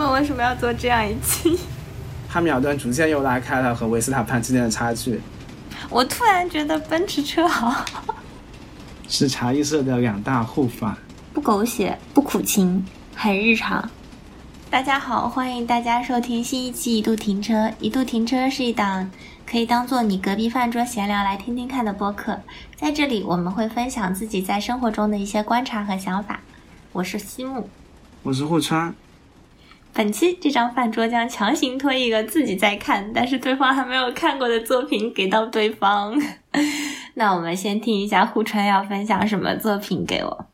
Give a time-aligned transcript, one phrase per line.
[0.00, 1.58] 们为什么要做这样一期？
[2.28, 5.20] 汉密尔顿逐渐又拉开了和维斯塔潘之间的差距。
[5.88, 7.84] 我突然觉得奔驰车好，
[9.08, 10.96] 是茶艺社的两大护法，
[11.34, 12.84] 不狗血，不苦情，
[13.14, 13.90] 很日常。
[14.70, 17.54] 大家好，欢迎大家收听新一期《一度停车》。
[17.80, 19.10] 《一度停车》是一档
[19.44, 22.38] 可以当做你隔壁饭桌闲聊来听听看的播客。
[22.76, 26.40] 在这里，我们会分享自己在生活中的一些观察和想法。
[26.92, 27.68] 我是西木，
[28.22, 28.94] 我是户川。
[29.92, 36.16] 本期这张饭桌将强行推一个自己在看，但是对方还没有看过的作品给到对方。
[37.14, 40.46] 那我们先听一下户川要分享什么作品给我。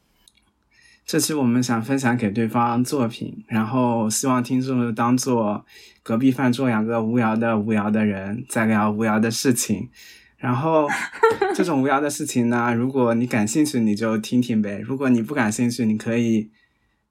[1.04, 5.64] 这期我们想分享给对方作品，然后希望听众当做
[6.02, 9.90] 隔壁饭桌两个无聊的无聊的人在聊无聊的事情。
[10.38, 10.88] 然后
[11.54, 16.50] 这种无聊的事情呢，如果你感兴趣，你就听听呗；如果你不感兴趣，你可以。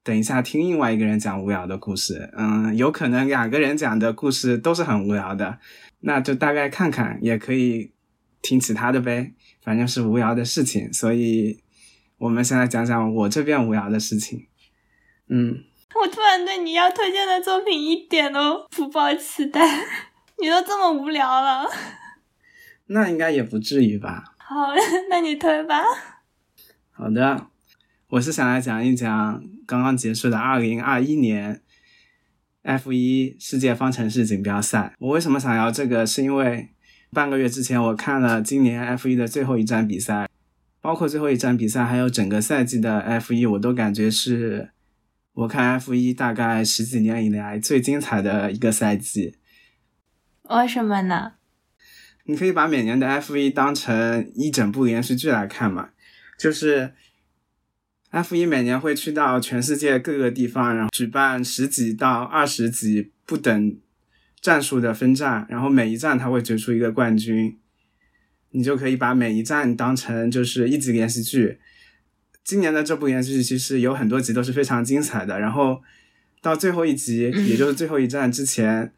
[0.05, 5.57] 等一下，听另外一个人讲无聊的故事，嗯，有可能两个人讲的故事都是很无聊的，
[6.01, 7.91] 那就大概看看，也可以
[8.43, 11.59] 听其他的呗，反正是无聊的事情，所以
[12.19, 14.45] 我们先来讲讲我这边无聊的事情。
[15.27, 15.63] 嗯，
[15.99, 19.67] 我突然对你要推荐的作品一点都 不抱期待，
[20.39, 21.67] 你都这么无聊了，
[22.85, 24.23] 那应该也不至于吧？
[24.37, 24.67] 好，
[25.09, 25.83] 那你推吧。
[26.91, 27.47] 好的。
[28.09, 31.61] 我是想来讲一讲刚刚结束的二零二一年
[32.61, 34.93] F 一世界方程式锦标赛。
[34.99, 36.05] 我为什么想要这个？
[36.05, 36.69] 是因为
[37.11, 40.29] 半个月之前我看了今年 F 一的最后一站比赛，
[40.81, 44.69] 包括最后一站比赛，还有整个赛季的 F 一，我都感觉是
[45.33, 49.35] 我看 F 一大概十几年以来最精彩的一个赛季。
[50.43, 51.33] 为什么呢？
[52.25, 55.89] 你可以把每年的 F 一当成一整部连续剧来看嘛，
[56.37, 56.93] 就是。
[58.15, 63.77] F 一每年会去到全世界各个地方，然后举办十几到二十几不等
[64.39, 67.57] 战术的分站，然后每一站他会决出一个冠军，
[68.51, 71.59] 你就可以把每一站当成就是一集连续剧。
[72.41, 75.81] 今年的这部连续剧其实有很多集都是非常精彩的，然后
[76.41, 78.93] 到最后一集，也就是最后一站之前，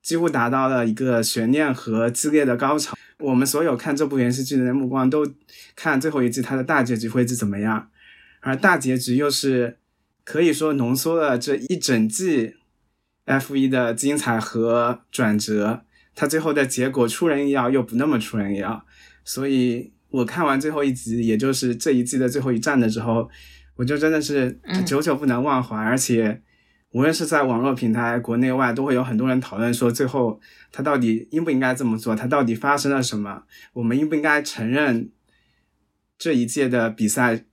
[0.00, 2.96] 几乎达到了一个悬念和激烈的高潮。
[3.18, 5.26] 我们所有看这部连续剧的人目光都
[5.74, 7.90] 看最后一集它的大结局会是怎么样。
[8.46, 9.78] 而大结局又是
[10.22, 12.56] 可以说浓缩了这一整季
[13.24, 15.82] F 一的精彩和转折，
[16.14, 18.84] 它最后的结果出人意料又不那么出人意料，
[19.24, 23.30] 所以我看完最后一集，也就是这一季的最后一站的时候，
[23.76, 26.42] 我就真的是久久不能忘怀，而且
[26.90, 30.38] 无论是在网络平台国内外，都会有很多人讨论说，最后
[30.70, 35.10] 他到底应不应该这么做，他到底发生了什么，我们应不应该承认
[36.18, 37.46] 这一届的比赛。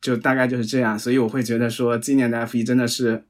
[0.00, 3.24] 就大概就是这样，所以我会觉得说，今年的 F 一真的是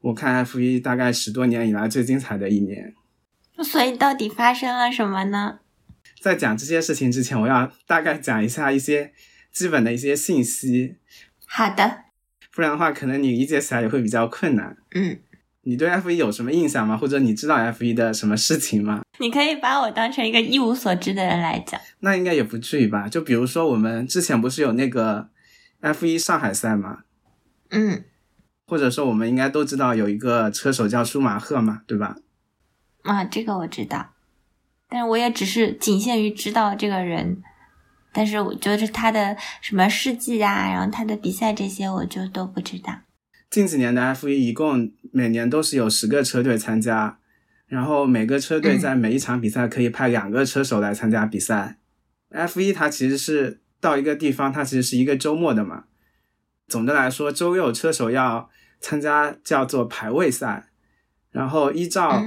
[0.00, 2.94] 我看 F 一大概十多年以来最精彩的一年。
[3.64, 5.58] 所以到底发生了什么呢？
[6.20, 9.12] 在讲这些事情之前，我要大概讲一下一些
[9.52, 10.94] 基本的一些信息。
[11.46, 12.04] 好的。
[12.54, 14.76] 不然的话，可能你理解起来也会比较困难。
[14.94, 15.18] 嗯。
[15.62, 16.96] 你对 F 一有什么印象吗？
[16.96, 19.02] 或者你知道 F 一的什么事情吗？
[19.18, 21.80] 你可以把我当成一个一无所知的人来讲。
[22.00, 23.08] 那应该也不至于吧？
[23.08, 25.30] 就比如说，我们之前不是有那个。
[25.82, 27.00] F 一上海赛嘛，
[27.70, 28.04] 嗯，
[28.68, 32.16] 或者说我们应该都知道有一个车手叫舒马赫嘛，对吧？
[33.02, 34.12] 啊，这个我知道，
[34.88, 37.42] 但是我也只是仅限于知道这个人，
[38.12, 43.00] 但是我觉得他的什么事迹啊，然后他的比赛这些我就都不知道。
[43.50, 47.18] 近几年的 F 一一共每年都是有十个车队参加，
[47.66, 51.78] 然后每个车队在每一场比赛可以派两个车手来参加比赛。
[52.30, 53.58] F 一它其实是。
[53.82, 55.86] 到一个地方，它其实是一个周末的嘛。
[56.68, 58.48] 总的来说，周六车手要
[58.78, 60.68] 参加叫做排位赛，
[61.32, 62.22] 然后依照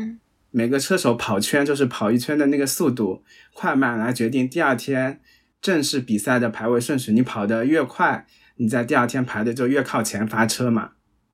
[0.52, 5.22] 每个车手跑圈，就是跑一圈的那个速度快慢来决定第二天
[5.62, 7.14] 正式比赛的排位顺序。
[7.14, 8.28] 你跑得越快，
[8.58, 10.92] 你在第二天排的就越靠前发车嘛。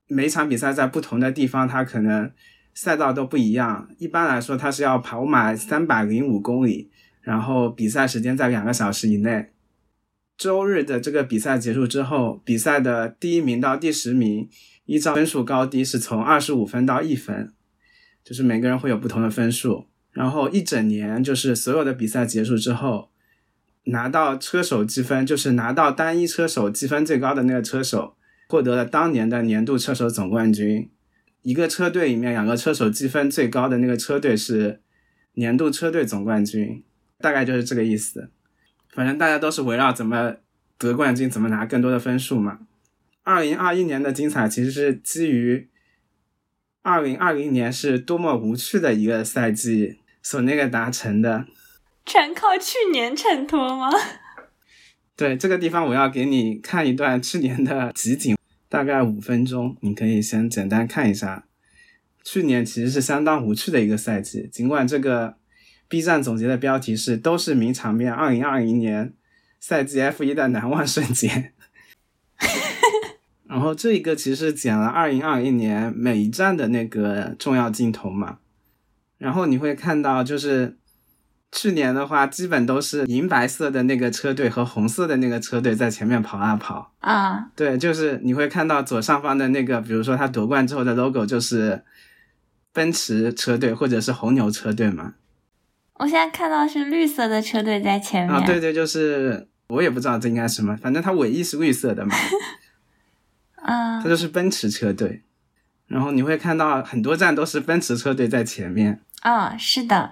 [0.07, 2.31] 每场比赛在不同的地方，它可能
[2.75, 3.90] 赛道都不一样。
[3.98, 6.92] 一般来说，它是要跑满三百零五公里，
[7.22, 9.50] 然后比赛时间在两个小时以内。
[10.38, 14.50] 周日的这个比赛结束之后，比赛的第一名到第十名，
[14.86, 17.54] 依照分数高低是从二十五分到一分，
[18.24, 19.88] 就是每个人会有不同的分数。
[20.12, 23.12] 然后一整年就是所有的比赛结束之后，
[23.86, 28.16] 拿到车手积分，就是拿到单一车手积分最高的那个车手，
[28.50, 30.89] 获得了当年的年度车手总冠军。
[31.44, 34.81] 一个车队里面两个车手积分最高的那个车队是
[35.36, 36.84] 年度车队总冠军，
[37.19, 38.30] 大概就是这个意思。
[38.94, 40.36] 反正大家都是围绕怎么
[40.78, 42.60] 得冠军、怎么拿更多的分数嘛。
[43.24, 45.70] 二零二一年的精彩其实是基于
[46.82, 51.46] 二零二零年是多么无趣的一个赛季所那个达成的。
[52.06, 53.90] 全靠去年衬托吗？
[55.16, 58.36] 对，这个地方我要给你看一段去年的集锦，
[58.68, 61.46] 大概五分钟，你可以先简单看一下。
[62.24, 65.38] 去年其实是相当无趣的一个赛季，尽管这个
[65.92, 69.14] B 站总结的标题是“都是名场面”，二零二零年
[69.60, 71.52] 赛季 F 一的难忘瞬间。
[73.44, 78.38] 然后这一个其实是剪了二零二一年每一站的那个重要镜头嘛，
[79.18, 80.78] 然后你会看到就是。
[81.54, 87.52] 去年的话，基本都是银白色的那个车队和红色的那个车队在前面跑啊跑啊。
[87.58, 91.84] 对，就是你会看到左上方的那个，比如说他夺冠之后的 logo 就是
[92.72, 95.16] 奔驰车队或者是红牛车队嘛。
[96.01, 98.36] 我现在看到是绿色的车队在前面。
[98.36, 102.15] 啊，对对，就是我也不知道这应该什么，反正它尾翼是绿色的嘛。
[103.62, 104.01] 啊。
[104.01, 105.21] 它就是奔驰车队，
[105.86, 109.00] 然后你会看到很多站都是奔驰车队在前面。
[109.21, 110.12] 啊，是的。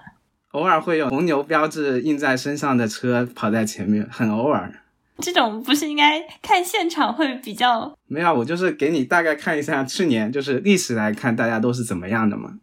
[0.52, 4.72] 偶尔会有红牛标志印在身上的车跑在前面，很偶尔。
[5.18, 7.92] 这种不是应该看现场会比较？
[8.06, 12.54] 没有，我就是给你大概看一下去年就是历史来看大家都是怎么样的嘛。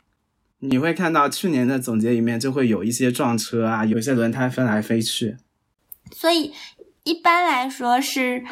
[0.59, 5.37] 你会看到去年的总结里面就会有一些撞车啊，有些轮胎飞来飞去。
[6.11, 6.53] 所以
[7.03, 8.43] 一般来说是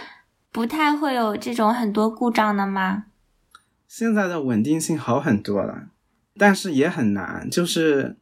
[0.52, 3.06] 不太会有这种很多故障的吗？
[3.88, 5.88] 现在的稳定性好很多了，
[6.38, 8.18] 但是也很难，就是。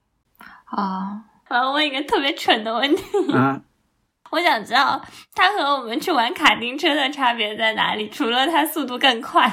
[0.65, 3.03] 啊，我要问一个特别蠢的问题
[3.33, 3.61] 啊！
[4.31, 4.99] 我想知道
[5.35, 8.09] 它和我们去玩卡丁车的差别在哪里？
[8.09, 9.47] 除了它速度更快，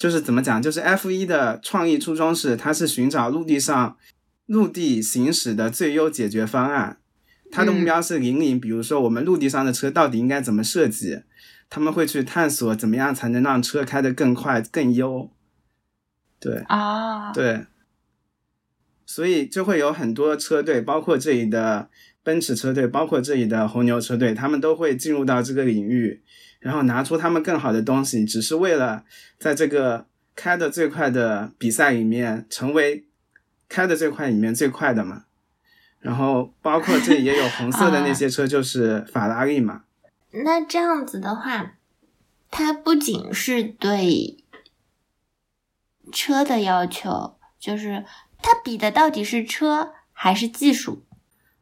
[0.00, 0.62] 就是怎么讲？
[0.62, 3.98] 就是 F 一的创意初衷是，它是寻找陆地上
[4.46, 6.96] 陆地行驶的最优解决方案。
[7.52, 11.20] 它的目标是引领，比如说我们陆地上的车到底应该怎么设计？
[11.68, 15.30] 他们会去探索怎么样才能让车开得更快更优。
[16.40, 17.66] 对啊，对。
[19.04, 21.90] 所以就会有很多车队，包括这里的
[22.22, 26.22] 奔驰车队，包括这里的红牛车队，他们都会进入到这个领域，
[26.58, 29.04] 然后拿出他们更好的东西，只是为了
[29.38, 33.06] 在这个开的最快的比赛里面成为
[33.68, 35.24] 开的最快里面最快的嘛。
[35.98, 39.82] 然后包括这里也有红色的那些车，就是法拉利嘛。
[40.44, 41.74] 那这样子的话，
[42.50, 44.44] 它不仅是对
[46.12, 48.04] 车的要求，就是。
[48.42, 51.04] 它比的到底是车还是技术？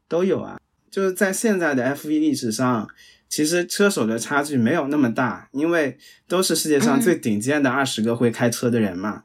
[0.09, 0.59] 都有啊，
[0.91, 2.89] 就是在现在的 F 一历史上，
[3.29, 9.25] 其实车手的差距没有那么大，因为都是世界上最顶尖的二十个会开车的人嘛。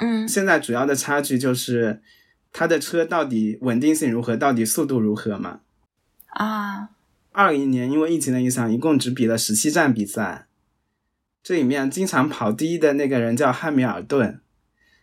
[0.00, 2.02] 嗯，现在主要的差距就是
[2.52, 5.60] 他的车到底稳定性如何，到底速度如何嘛。
[6.26, 6.90] 啊，
[7.32, 10.46] 二零年因为疫情的影响，一共只比了十七站比赛，
[11.42, 14.40] 这里面经常跑第一的那个人叫汉密尔顿。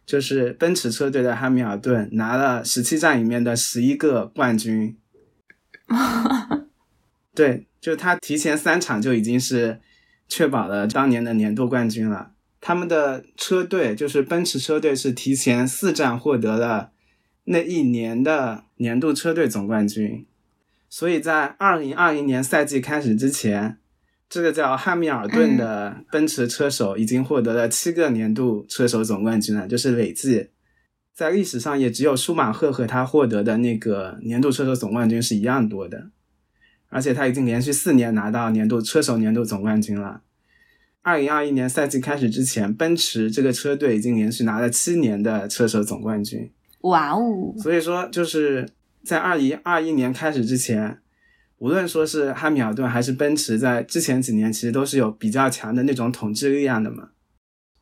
[0.08, 4.96] 就是奔驰车队的汉密尔顿拿了十七站里面的十一个冠军，
[7.36, 9.82] 对，就他提前三场就已经是
[10.30, 12.32] 确保了当年的年度冠军了。
[12.62, 16.92] 他们的车队就是奔驰车队是提前四站获得了
[17.44, 20.26] 那一年的年度车队总冠军，
[20.90, 23.78] 所以在二零二零年赛季开始之前。
[24.30, 30.50] 这个叫汉密尔顿的奔驰车手已经获得了七个年度车手总冠军了，就是累计，
[31.14, 36.10] 在历史上也只有舒马赫和他获得的那个年度车手总冠军是一样多的，
[36.90, 40.22] 而且他已经连续四年拿到年度车手年度总冠军了。
[41.04, 46.52] 二零二一年赛季开始之前，奔驰这个车队已经连续拿了七年的车手总冠军。
[46.82, 47.56] 哇哦！
[47.58, 48.68] 所以说，就是
[49.06, 51.00] 在二零二一年开始之前。
[51.58, 57.10] 无论说是汉密尔顿还是奔驰，在之前几年其实都是有比较强的那种统治力量的嘛。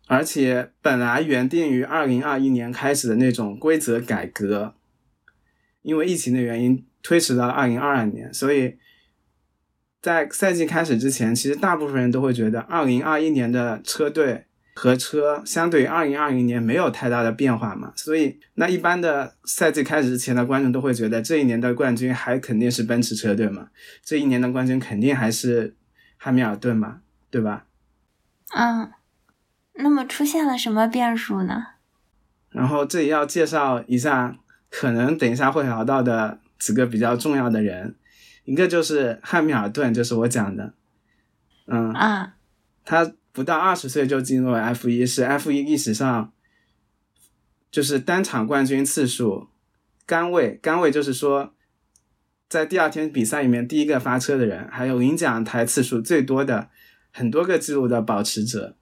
[0.08, 4.76] 而且本来原定于二零二一年开始的那种规则改革，
[5.82, 8.78] 因为疫情的原因推迟到二零二二年，所以
[10.02, 14.46] 在赛季开始之前，其实大部分人都会觉得二零二一年的车队。
[14.78, 23.70] 和车相对于二零二零年没有太大的变化嘛，所以那一般的赛季开始之前的观众都会觉得这一年的冠军还肯定是奔驰车队嘛，
[24.04, 25.78] 这一年的冠军肯定还是
[26.18, 27.00] 汉密尔顿嘛，
[27.32, 27.66] 对吧？
[28.54, 28.92] 嗯，
[29.76, 31.68] 那么出现了什么变数呢？
[32.50, 34.38] 然后这里要介绍一下，
[34.70, 37.96] 可能等一下会聊到的几个比较重要的人，
[38.44, 40.74] 一个就是汉密尔顿，就是我讲的，
[41.68, 42.36] 嗯啊，
[42.84, 43.14] 他。
[43.36, 46.32] 不到二十岁就进入了 F 一，是 F 一历史上
[47.70, 49.50] 就是单场冠军次数
[50.06, 51.54] 杆位，杆位就是说
[52.48, 56.70] 在第二天比赛里面第一个发车的人，还有领奖台次数最多的
[57.12, 58.78] 很多个记录的保持者。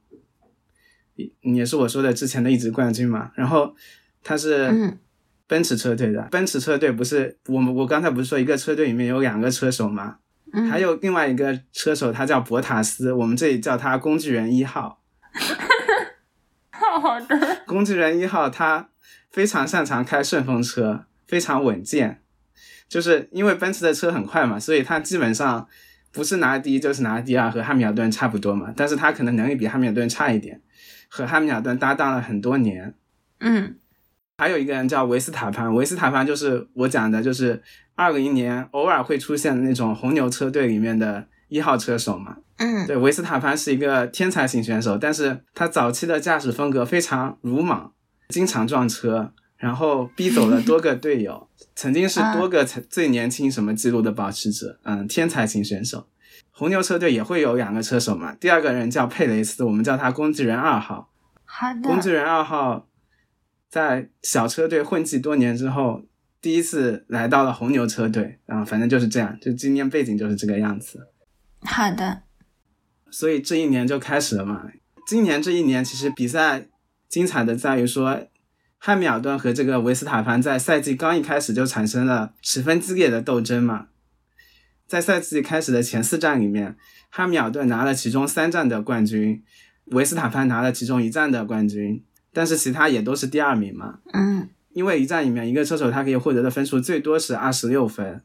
[1.41, 3.31] 也是我说的之前的一直冠军嘛。
[3.33, 3.75] 然后
[4.22, 5.00] 他是嗯
[5.48, 10.19] 奔驰车队的，奔驰车队不是我们我刚才不是说一个车队里面有两个车手吗？
[10.53, 15.01] 嗯，还有另外一个车手，他叫博塔斯，我们这里叫他工具人一号。
[16.69, 18.89] 好的，工具人一号他
[19.31, 22.22] 非常擅长开顺风车，非常稳健。
[22.88, 25.67] 就是因为奔驰的车很快嘛，所以他基本上
[26.12, 28.72] 不是拿第一就是拿第二，和汉密尔顿差不多嘛。
[28.77, 30.62] 但是他可能能力比汉密尔顿差一点，
[31.10, 32.93] 和汉密尔顿搭档了很多年。
[33.39, 33.75] 嗯
[34.38, 37.62] 还有一个人叫维斯塔潘，维斯塔潘就是我讲的，就是
[37.95, 42.38] 二零年偶尔会出现的那种红牛车队里面的一号车手嘛。
[42.57, 47.91] 嗯对，维斯塔潘是一个天才型选手，但是他早期的驾驶风格非常鲁莽，
[48.29, 56.07] 经常撞车，然后逼走了多个队友， 曾经是多个才最年轻什么记录的保持者，嗯，天才型选手。
[56.51, 61.09] 红牛车队也会有两个车手嘛，第二个人叫佩雷斯，我们叫他工具人二号。
[61.45, 62.88] 好的，工具人二号
[63.67, 66.03] 在小车队混迹多年之后，
[66.43, 71.07] 第一次来到了红牛车队，然后反正就是这样，就今天背景就是这个样子。
[71.62, 72.23] 好的，
[73.09, 74.67] 所以这一年就开始了嘛。
[75.07, 76.67] 今年这一年其实比赛
[77.07, 78.27] 精彩的在于说，
[78.77, 83.88] 汉密尔顿和这个维斯塔潘在赛季刚一开始就产生了十分激烈的斗争嘛。
[84.85, 86.75] 在赛季开始的前四站里面，
[87.09, 89.41] 汉密尔顿拿了其中三站的冠军，
[89.85, 94.00] 维斯塔潘拿了其中一站的冠军，但是其他也都是第二名嘛。
[94.12, 98.22] 嗯因为一站里面一个车手他可以获得的分数最多是二十六分，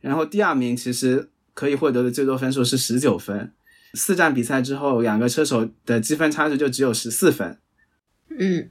[0.00, 3.52] 然后第二名其实可以获得的最多分数是十九分。
[3.94, 7.58] 四站比赛之后，两个车手的积分差距就只有十四分。
[8.28, 8.70] 嗯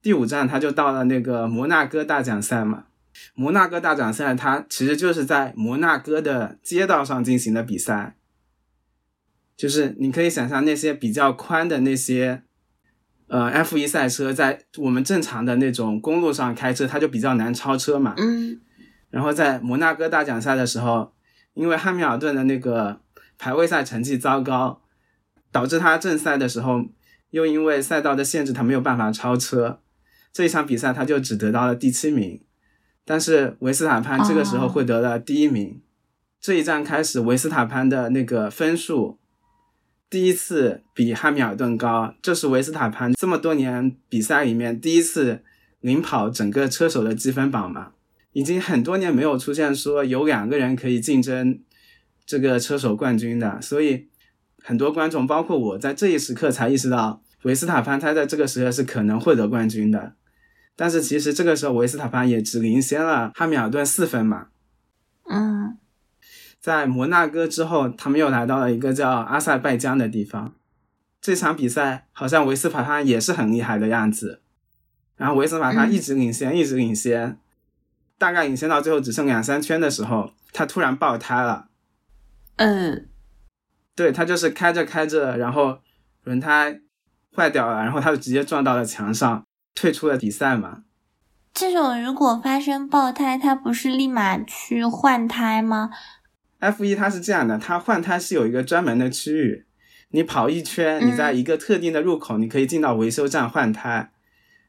[0.00, 2.86] 第五站他就到了那个摩纳哥大奖赛嘛。
[3.34, 8.14] 摩纳哥大奖赛它其实就是在摩纳哥的街道上进行的比赛，
[9.56, 12.42] 就是你可以想象那些比较宽的那些，
[13.28, 18.14] 呃，F1 赛车在我们正常的那种公路上开车，它就比较难超车嘛。
[18.16, 18.60] 嗯
[19.10, 21.12] 然后在摩纳哥大奖赛的时候，
[21.54, 23.00] 因为汉密尔顿的那个
[23.38, 24.82] 排位赛成绩糟糕，
[25.50, 26.84] 导致他正赛的时候
[27.30, 29.80] 又因为赛道的限制，他没有办法超车。
[30.32, 32.42] 这一场比赛他就只得到了第七名，
[33.06, 35.80] 但是维斯塔潘这个时候获得了第一名。
[36.38, 39.18] 这一站开始，维斯塔潘的那个分数
[40.08, 45.42] 第一次比汉密尔顿高，这是维斯塔潘这么多年比赛里面第一次
[45.80, 47.92] 领跑整个车手的积分榜嘛。
[48.32, 51.58] 已经很多年没有出现说有两个人可以竞争
[52.26, 54.08] 这个车手冠军的，所以
[54.62, 60.14] 很多观众，包括我在这一时刻才意识到，维斯塔潘他在这个时刻是可能获得冠军的。
[60.76, 64.48] 但是其实这个时候维斯塔潘也只领先了汉密尔顿四分嘛。
[65.28, 65.78] 嗯
[66.66, 70.52] 在摩纳哥之后，他们又来到了一个叫阿塞拜疆的地方。
[71.20, 74.42] 这场比赛好像维斯塔潘也是很厉害的样子，
[75.14, 77.38] 然后维斯塔潘一直领先，一直领先，
[78.18, 81.68] 大概领先到最后只剩两三圈的时候，他突然爆胎了。
[82.56, 83.06] 嗯
[83.94, 85.78] 对他就是开着开着，然后
[86.24, 86.80] 轮胎
[87.36, 89.44] 坏掉了，然后他就直接撞到了墙上，
[89.76, 90.82] 退出了比赛嘛。
[91.54, 95.90] 这种如果发生爆胎，他不是立马去换胎吗？
[96.66, 99.64] F 一它是这样的，它换胎是有一个专门的区域，
[100.10, 104.10] 你跑一圈，嗯你在一个特定的入口，你可以进到维修站换胎。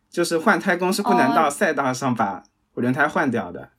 [0.10, 2.44] 就是换胎工是不能哦到赛道上把
[2.75, 3.72] 轮胎换掉的。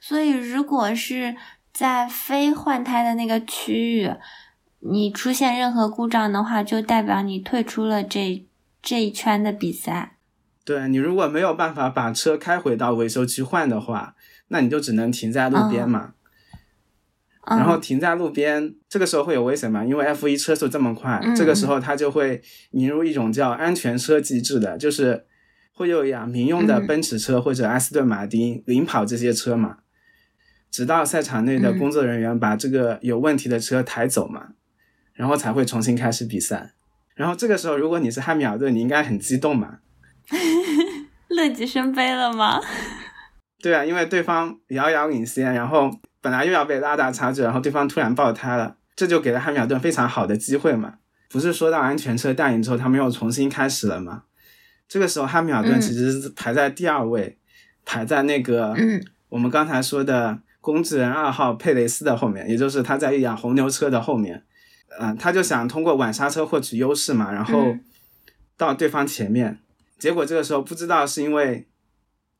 [0.00, 1.34] 所以如果是
[1.72, 4.10] 在非换胎的那个区域，
[4.80, 8.46] 你出现任何故障的话，就代表你退出了这
[8.80, 10.18] 这一圈的比赛。
[10.64, 14.14] 对你如果没有办法把车开回到维修区换的话，
[14.48, 16.12] 那你就只能停在路边嘛。
[17.46, 19.84] 嗯然后停在路边，这个时候会有危险吗？
[19.84, 25.24] 因为 F 一车速这么快，嗯这个时候它就会引入一种叫安全车机制的，就是
[25.72, 29.78] 会有呀民用的嗯奔驰车或者阿斯顿马丁领跑这些车嘛，
[30.70, 34.48] 直到赛场内的嗯工作人员把这个有问题的车抬走嘛，
[35.14, 36.72] 然后才会重新开始比赛。
[37.14, 39.78] 然后这个时候，如果你是汉密尔顿，你应该很激动嘛？
[41.30, 42.60] 乐极生悲了吗？
[43.62, 45.90] 对啊，因为对方遥遥领先，然后
[46.26, 50.94] 本来又要被拉大差距，然后对方突然爆胎了，这就给了汉密尔顿非常好的机会嘛。
[51.30, 54.24] 不是说到安全车带领之后，他们又重新开始了吗？
[54.88, 57.38] 这个时候汉密尔顿嗯其实是排在第二位，
[57.84, 64.42] 排在那个嗯我们刚才说的工具人二号佩雷斯的后面，也就是他在一辆红牛车的后面。
[64.98, 67.80] 嗯、他就想通过晚刹车获取优势嘛，然后嗯
[68.56, 69.60] 到对方前面。
[69.96, 71.68] 结果这个时候不知道是因为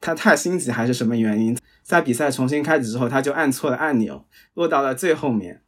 [0.00, 5.62] 他太心急还是什么原因，在比赛重新开始之后，他就按错了按钮，落到了最后面。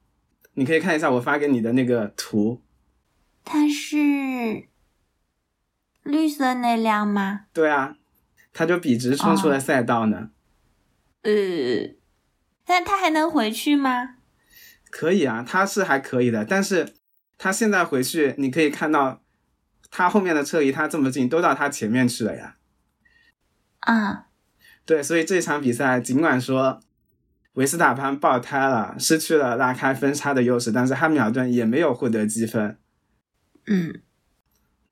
[0.54, 2.62] 你可以看一下我发给你的那个图，
[3.44, 4.66] 它是
[6.02, 7.46] 绿色那辆吗？
[7.52, 7.96] 对啊，
[8.52, 10.30] 他就笔直冲出了赛道呢。
[11.22, 11.32] 呃，
[12.64, 14.16] 但他还能回去吗？
[14.90, 16.94] 可以啊，他是还可以的，但是
[17.36, 19.22] 他现在回去，你可以看到
[19.90, 22.57] 他后面的车离他这么近，都到他前面去了呀。
[23.80, 24.26] 啊，
[24.84, 26.80] 对，所以这场比赛尽管说
[27.54, 32.78] 维斯塔潘爆胎了，失去了拉开分差的优势，但是汉密尔顿也没有获得积分。
[33.66, 34.00] 嗯，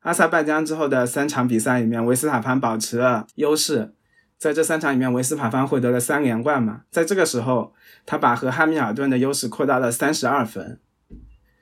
[0.00, 3.94] 阿塞拜疆之后的三场比赛里面，维斯塔潘保持了优势，
[4.36, 7.74] 在这三场里面，维斯塔潘获得了三连冠嘛，在这个时候，
[8.04, 10.80] 他把和汉密尔顿的优势扩大了三十二分。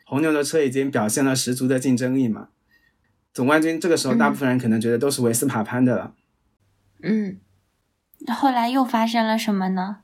[0.07, 2.49] 红牛的车已经表现了十足的竞争力嘛，
[3.33, 6.15] 总冠军这个时候大部分人可能觉得都是维斯塔潘的了。
[6.15, 6.24] 嗯，
[8.35, 9.99] 后来又发生了什么呢？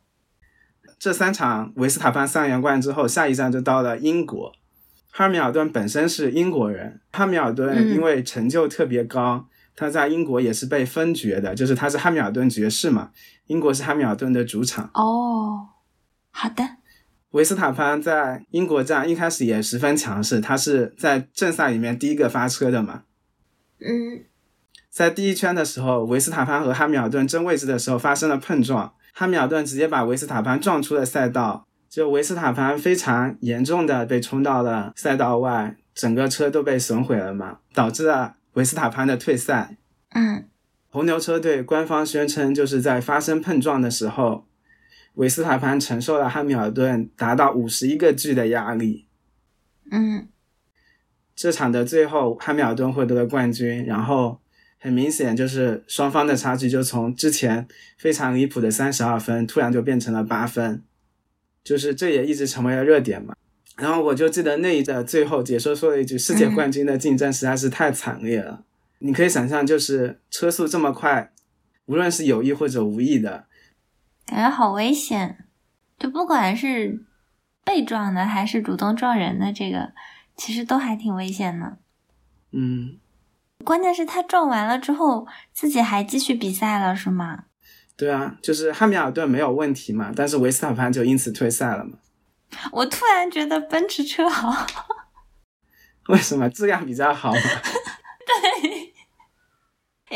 [0.98, 4.52] 这三场维斯塔潘三连冠之后，下一站就到了英国。
[5.10, 13.10] 汉密尔顿本身是英国人，汉密尔顿因为成就特别高，他在英国也是被封爵的，就是他是汉密尔顿爵士嘛。
[13.46, 14.90] 英国是汉密尔顿的主场。
[14.94, 15.68] 哦，
[16.30, 16.76] 好的。
[17.30, 23.04] 维斯塔潘在英国站一开始也十分强势，他是在正赛里面第一个发车的嘛。
[23.80, 24.24] 嗯，
[24.90, 31.66] 在第一圈的时候，维斯塔潘和汉密尔顿争位置的时候发生了碰撞，汉密尔顿直接把维斯塔潘撞出了赛道。
[31.88, 39.76] 就维斯塔潘非常严重的被冲到了赛道外，整个车都被损毁了嘛，导致了维斯塔潘的退赛。
[40.10, 40.48] 嗯，
[40.88, 44.46] 红牛车队官方宣称，就是在发生碰撞的时候，
[45.14, 49.06] 维斯塔潘承受了汉密尔顿达到五十一个 G 的压力。
[49.90, 50.28] 嗯，
[51.34, 54.39] 这场的最后，汉密尔顿获得了冠军，然后
[54.80, 57.68] 很明显就是双方的差距就从之前
[57.98, 60.82] 非常离谱的三十二分，突然就变成了八分。
[61.62, 63.36] 就是这也一直成为了热点嘛，
[63.76, 68.64] 然后我就记得那一的最后解说说了一句：“世界冠军的竞争实在是太惨烈了。”
[69.00, 71.30] 你可以想象，就是车速这么快，
[71.84, 73.44] 无论是有意或者无意的，
[74.26, 75.44] 感觉好危险。
[75.98, 77.04] 就不管是
[77.62, 79.92] 被撞的还是主动撞人的，这个
[80.36, 81.76] 其实都还挺危险的。
[82.52, 82.96] 嗯，
[83.64, 87.44] 关键是他撞完了之后，自己还继续比赛了，是吗？
[87.96, 91.98] 对啊，就是汉密尔顿没有问题嘛，但是维斯塔潘就因此退赛了嘛。
[92.72, 94.66] 我突然觉得奔驰车好，
[96.08, 97.40] 为什么质量比较好嘛？
[98.60, 98.92] 对，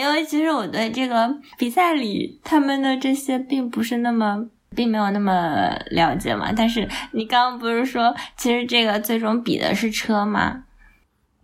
[0.01, 6.51] 因为其实我对这个比赛里他们的这些并不是那么，并没有那么了解嘛。
[6.57, 10.65] 但是你刚刚不是说，其实这个最终比的是车吗？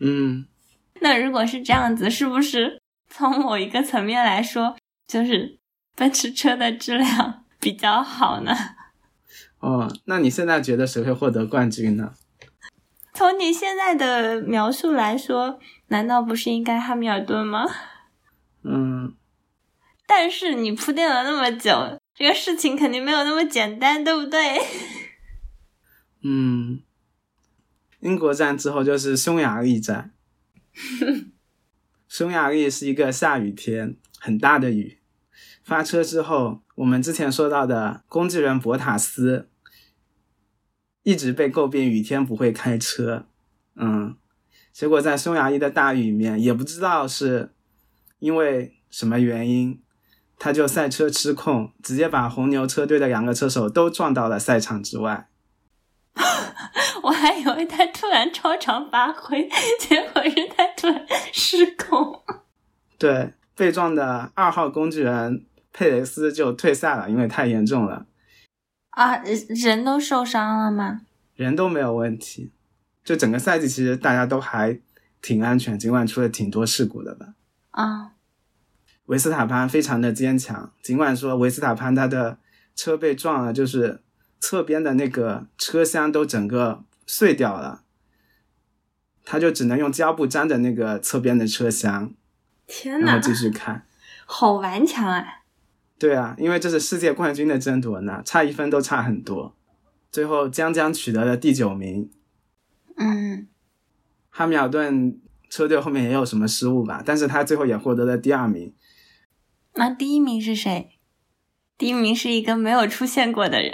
[0.01, 0.47] 嗯，
[1.03, 5.59] 那如果是这样子，是不是从某一个层面来说，就是？
[5.97, 8.57] 奔驰车的质量比较好呢。
[9.59, 12.15] 哦，那你现在觉得谁会获得冠军呢？
[13.13, 15.59] 从你现在的描述来说，
[15.89, 17.67] 难道不是应该汉密尔顿吗？
[18.63, 19.15] 嗯。
[20.07, 24.59] 但是你铺垫了那么久，这个事情肯定没有那么简单，对不对？
[26.25, 26.81] 嗯。
[27.99, 30.13] 英国站之后就是匈牙利站。
[32.09, 34.99] 匈牙利是一个下雨天，很大的雨。
[35.63, 39.49] 发车之后，我们之前说到的工具人博塔斯
[41.03, 43.27] 一直被诟病雨天不会开车，
[43.77, 44.17] 嗯，
[44.73, 47.55] 结果在匈牙利的大雨里面，也不知道是
[48.19, 49.81] 因为什么原因，
[50.39, 55.30] 他就赛车失控，直接把红牛车队的两个车手都撞到了赛场之外。
[57.03, 62.23] 我还以为他突然超常发挥，结果是他突然失控。
[62.99, 65.47] 对，被撞的二号工具人。
[65.73, 68.07] 佩雷斯就退赛了，因为太严重了。
[68.91, 71.03] 啊，人都受伤了吗？
[71.37, 72.53] 人都没有问题，
[73.05, 74.81] 就整个赛季其实大家都还
[75.23, 77.35] 挺安全，尽管出了挺多事故的吧。
[77.71, 78.15] 啊，
[79.07, 82.39] 维斯塔潘非常的坚强，尽管说维斯塔潘他的
[82.75, 84.03] 车被撞了，就是
[84.41, 87.85] 侧边的那个车厢都整个碎掉了，
[89.25, 92.15] 他就只能用胶布粘着那个侧边的车厢。
[92.67, 93.07] 天哪！
[93.07, 93.87] 然后继续看，
[94.25, 95.25] 好顽强啊！
[95.99, 99.55] 对啊，因为这是世界冠军的争夺呢，差一分都差很多，
[100.11, 102.11] 最后江江取得了第九名。
[102.97, 103.49] 嗯，
[104.31, 108.75] 汉密尔顿车队后面也有什么失误吧，但是他最后也获得了第二名。
[109.75, 110.99] 那第一名是谁？
[111.77, 113.73] 第一名是一个没有出现过的人。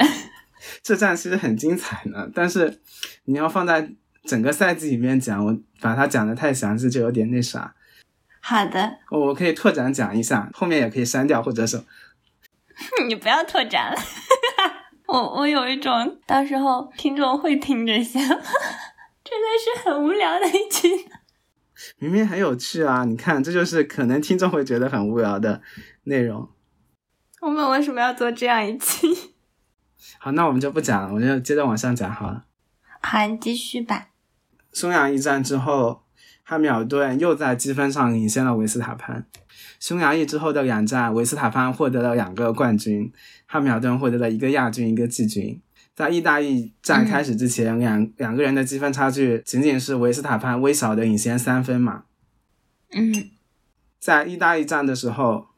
[0.83, 2.81] 这站其实很精彩呢，但是
[3.25, 3.92] 你要放在
[4.25, 7.75] 整个赛季里面讲，我把它讲的太详细就有点那啥。
[8.40, 11.83] 好的，我我可以拓展讲一下，后面也可以删掉，或者是。
[13.09, 13.99] 你不要拓展了，
[15.09, 19.47] 我我有一种到时候听众会听这些， 真的
[19.83, 20.88] 是很无聊的一期。
[21.99, 23.05] 明明很有趣啊！
[23.05, 25.61] 你看，这就是可能听众会觉得很无聊的
[26.05, 26.49] 内容。
[27.40, 29.36] 我们为什么要做这样一期？
[30.19, 32.45] 好，那我们就不讲了，我就接着往上讲好了。
[33.01, 34.09] 好，你继续吧。
[34.73, 36.03] 匈牙一战之后，
[36.42, 39.27] 汉密尔顿又在积分上领先了维斯塔潘。
[39.79, 43.12] 匈牙利之后的两战，维斯塔潘获得了两个冠军，
[43.47, 45.61] 汉密尔顿获得了一个亚军，一个季军。
[45.95, 52.05] 在意大利站开始之前，两两个人的积分差距仅仅是维斯塔潘微小的领先三分嘛。
[52.92, 53.31] 嗯，
[53.99, 55.49] 在意大利站的时候，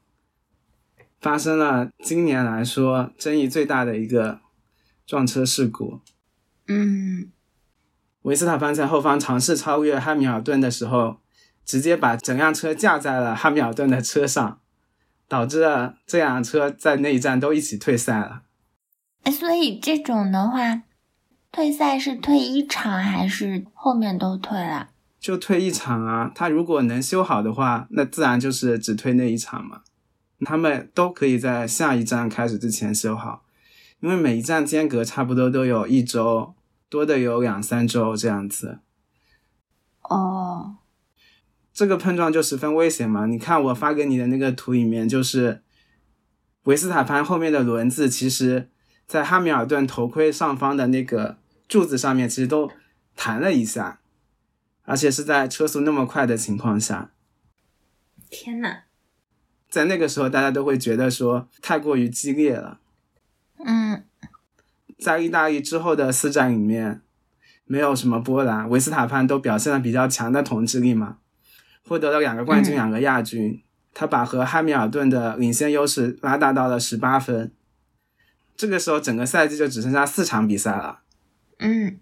[1.20, 4.40] 发生了今年来说争议最大的一个
[5.06, 6.00] 撞车事故。
[6.66, 7.30] 嗯，
[8.22, 11.18] 维斯塔潘在后方尝试超越汉密尔顿的时候。
[11.68, 14.58] 直接把整辆车架在了汉密尔顿的车上，
[15.28, 18.40] 导致了这辆车在那一站都一起退赛了。
[19.30, 20.84] 所以这种的话，
[21.52, 24.88] 退赛是退一场还是后面都退了？
[25.20, 26.32] 就退一场啊！
[26.34, 29.82] 他如果能修好的话，那自然就是只退那一场嘛。
[30.40, 33.44] 他们都可以在下一站开始之前修好，
[34.00, 36.54] 因为每一站间隔差不多都有一周，
[36.88, 38.78] 多的有两三周这样子。
[40.02, 40.76] 哦。
[41.70, 43.26] 这个碰撞就十分危险嘛？
[43.26, 45.62] 你看我发给你的那个图里面，就是
[46.64, 48.68] 维斯塔潘后面的轮子，其实
[49.06, 52.68] 在汉密尔顿头盔上方的那个柱子上面，其实都
[53.14, 54.00] 弹了一下，
[54.82, 57.12] 而且是在车速那么快的情况下。
[58.28, 58.78] 天呐，
[59.68, 62.80] 在那个时候，大家都会觉得说太过于激烈了。
[63.64, 64.04] 嗯，
[64.98, 67.02] 在意大利之后的四战里面，
[67.64, 71.18] 没有什么波澜，维斯塔潘都表现了比较强的统治力嘛。
[71.86, 73.62] 获得了两个冠军，两个亚军，
[73.94, 77.52] 他把和汉密尔顿的领先优势拉大到了十八分。
[78.56, 81.00] 这个时候，整个赛季就只剩下四场比赛了。
[81.58, 81.98] 嗯，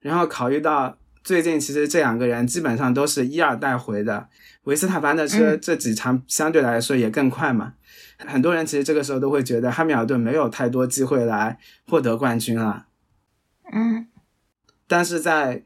[0.00, 4.28] 然后考虑到最近其实这两个人基本上都是一二带回的，
[4.64, 7.74] 维斯塔潘的车这几场相对来说也更快嘛。
[8.18, 11.58] 很多人其实这个时候都会觉得汉密尔顿没有太多机会来
[11.88, 12.86] 获得冠军了。
[13.72, 14.08] 嗯，
[14.86, 15.64] 但是在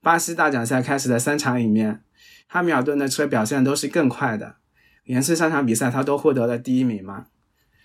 [0.00, 2.02] 巴西大奖赛开始的三场里面。
[2.50, 4.56] 汉密尔顿的车表现都是更快的，
[5.04, 7.26] 连续三场比赛他都获得了第一名嘛，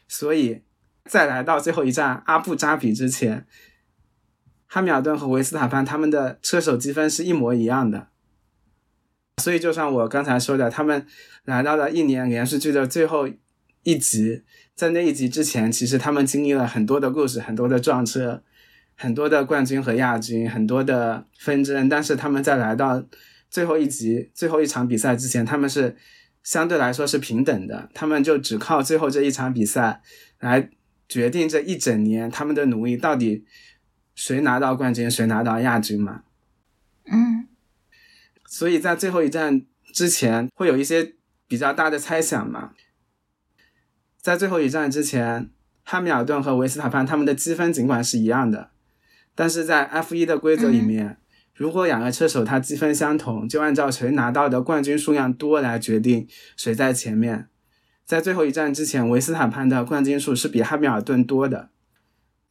[0.08, 0.62] 所以
[1.04, 3.46] 在来到最后一站阿布扎比之前，
[4.74, 8.08] 汉密尔顿和维斯塔潘他们的车手积分是一模一样的，
[9.44, 11.06] 所以就像我刚才说的，他们
[11.46, 13.30] 来到了一年连续剧的最后
[13.84, 14.42] 一集，
[14.74, 18.42] 在那一集之前，其实他们经历了很多的故事，很多的撞车，
[18.96, 23.04] 很多的冠军和亚军，很多的纷争，但是他们在来到。
[23.52, 25.96] 最后一集、最后一场比赛之前，他们是
[26.42, 30.02] 相对来说是平等的，他们就只靠最后这一场比赛
[30.40, 30.72] 来
[31.08, 33.46] 决定这一整年他们的努力到底
[34.16, 36.24] 谁拿到冠军，谁拿到亚军嘛。
[37.06, 37.48] 嗯，
[38.46, 41.16] 所以在最后一站之前会有一些
[41.48, 42.72] 比较大的猜想嘛。
[44.22, 45.50] 在最后一站之前，
[45.84, 48.72] 汉密尔顿和维斯塔潘他们的积分尽管是一样的，
[49.36, 51.18] 但是在 F 一的规则里面。
[51.56, 57.48] 如果两个车手他积分相同，就按照谁拿到的冠军数量多来决定谁在前面。
[58.04, 61.70] 在最后一站之前，维斯塔潘的冠军数是比汉密尔顿多的，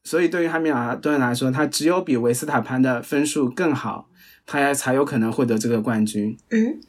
[0.04, 4.08] 所以对于汉密尔顿来说，他只有比维斯塔潘的分数更好，
[4.44, 6.36] 他才有可能获得这个冠军。
[6.50, 6.80] 嗯，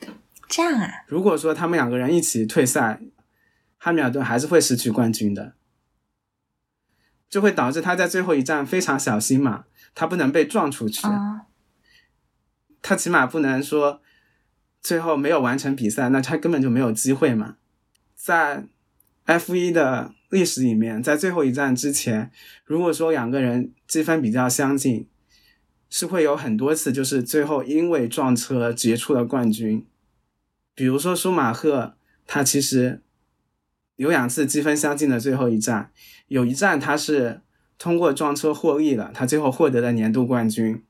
[0.48, 0.90] 这样啊？
[1.08, 3.00] 如果说他们两个人一起退赛，
[3.78, 5.54] 汉密尔顿还是会失去冠军的，
[7.30, 11.08] 就会导致他在最后一站非常小心嘛，他不能被撞出去。
[12.82, 14.02] 他起码不能说
[14.82, 17.58] 最后没有完成比赛，那他根本就没有机会嘛。
[18.16, 18.66] 在
[19.26, 22.32] F 一的历史里面，在最后一站之前，
[22.66, 25.08] 如果说两个人积分比较相近，
[25.90, 29.86] 是会有很多次就是最后因为撞车结出了冠军。
[30.76, 31.96] 比如说舒马赫，
[32.28, 33.02] 他其实
[33.96, 35.92] 有两次积分相近的最后一站，
[36.28, 37.42] 有一站他是
[37.78, 40.84] 通过撞车获利了，他最后获得了年度冠军。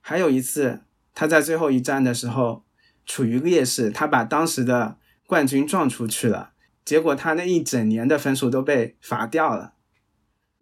[0.00, 0.80] 还有一次。
[1.16, 2.64] 他在最后一站的时候
[3.06, 6.53] 处于劣势，他把当时的冠军撞出去了，
[6.84, 9.72] 结果他那一整年的分数都被罚掉了，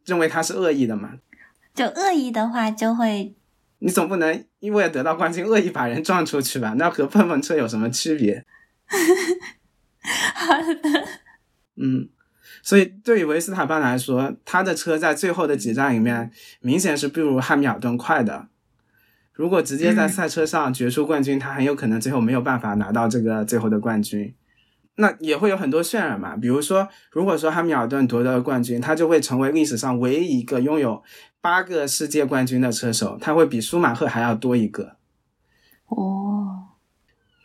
[0.05, 1.15] 认为他是恶意的嘛？
[1.75, 3.35] 就恶意的话就会，
[3.79, 6.75] 你总不能因为得到冠军恶意把人撞出去吧？
[6.79, 8.45] 那和碰碰车有什么区别？
[10.35, 11.09] 好的，
[11.77, 12.09] 嗯，
[12.63, 16.31] 所以对于维斯塔潘来说，他的车在最后的几站里面
[16.61, 18.49] 明显是不如汉密尔顿快的。
[19.33, 24.35] 如果直接在 赛车上决出冠军，他很有可能最后没有办法拿到这个最后的冠军。
[24.97, 31.03] 那也会有很多渲染嘛，比如说，如果说汉密尔顿夺得了冠军，他就会成为历史上唯一一个拥有
[31.41, 34.97] 八个世界冠军的车手，他会比舒马赫还要多一个。
[35.87, 36.69] 哦，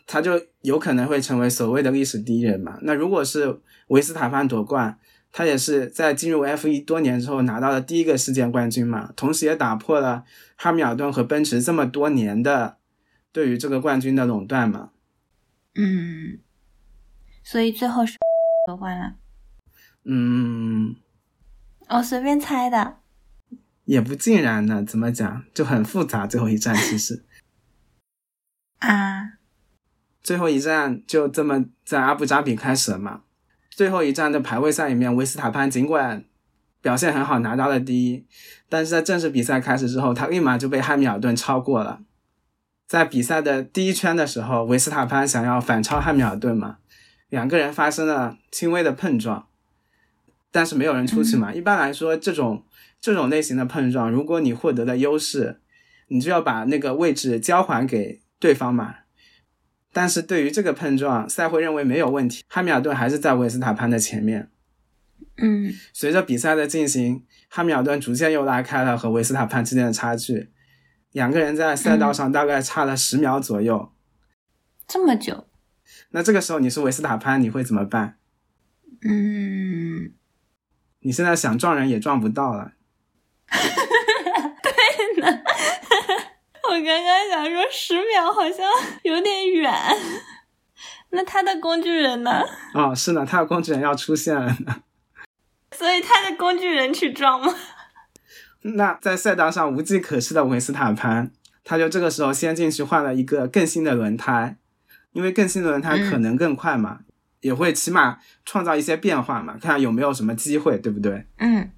[0.06, 2.80] 他就有可能会成为所谓的历史第一人嘛。
[2.82, 5.00] 那如果是维斯塔潘夺冠，
[5.32, 10.24] 他也是在进入 F1 多年之后拿到了第一个世界冠军嘛，同时也打破了
[10.56, 12.78] 哈密尔顿和奔驰这么多年的
[13.32, 14.90] 对于这个冠军的垄断嘛。
[15.76, 16.40] 嗯，
[17.50, 18.18] 所以最后是
[18.68, 19.16] 夺冠了。
[20.04, 20.98] 嗯，
[21.88, 22.98] 我随便猜的。
[23.86, 26.28] 也不尽然呢，怎么讲就很复杂。
[26.28, 27.24] 最后一站其实
[28.80, 29.38] 啊，
[30.22, 33.22] 最后一站就这么在阿布扎比开始了嘛。
[33.70, 36.26] 最后一站的排位赛里面，维斯塔潘尽管
[36.82, 38.26] 表现很好，拿到了第一，
[38.68, 42.02] 但是在正式比赛开始之后，他立马就被汉密尔顿超过了。
[42.86, 46.80] 在比赛的第一圈的时候，维斯塔潘想要反超汉密尔顿嘛，
[47.30, 49.48] 两个人发生了轻微的碰撞，
[50.52, 51.54] 但是没有人出去嘛。
[51.54, 52.64] 一般来说，这种
[53.02, 55.60] 这种类型的碰撞，如果你获得了优势，
[56.08, 58.96] 你就要把那个位置交还给对方嘛。
[59.92, 64.50] 但是对于这个碰撞，赛会认为没有问题，汉密尔顿还是在维斯塔潘的前面。
[65.38, 70.50] 嗯，随着比赛的进行，汉密尔顿逐渐又拉开了和维斯塔潘之间的差距，
[71.12, 73.92] 两个人在赛道上大概差了十秒左右。
[74.88, 75.48] 这么久？
[76.12, 78.18] 那这个时候你是维斯塔潘，你会怎么办？
[79.02, 80.14] 嗯，
[81.02, 82.74] 你现在想撞人也撞不到了。
[83.52, 85.42] 对呢。
[86.64, 88.66] 我刚刚想说十秒好像
[89.04, 89.74] 有点远，
[91.12, 92.44] 那他的工具人呢？
[92.74, 94.82] 哦，是呢，他的工具人要出现了呢。
[95.76, 97.54] 所以他的工具人去撞吗？
[98.62, 101.32] 那在赛道上无计可施的维斯塔潘，
[101.64, 104.58] 他就这个时候先进去换了一个更新的轮胎，
[105.18, 107.00] 因为更新的轮胎可能更快嘛，
[107.42, 111.26] 也会起码创造一些变化嘛，看有没有什么机会，对不对？
[111.40, 111.72] 嗯。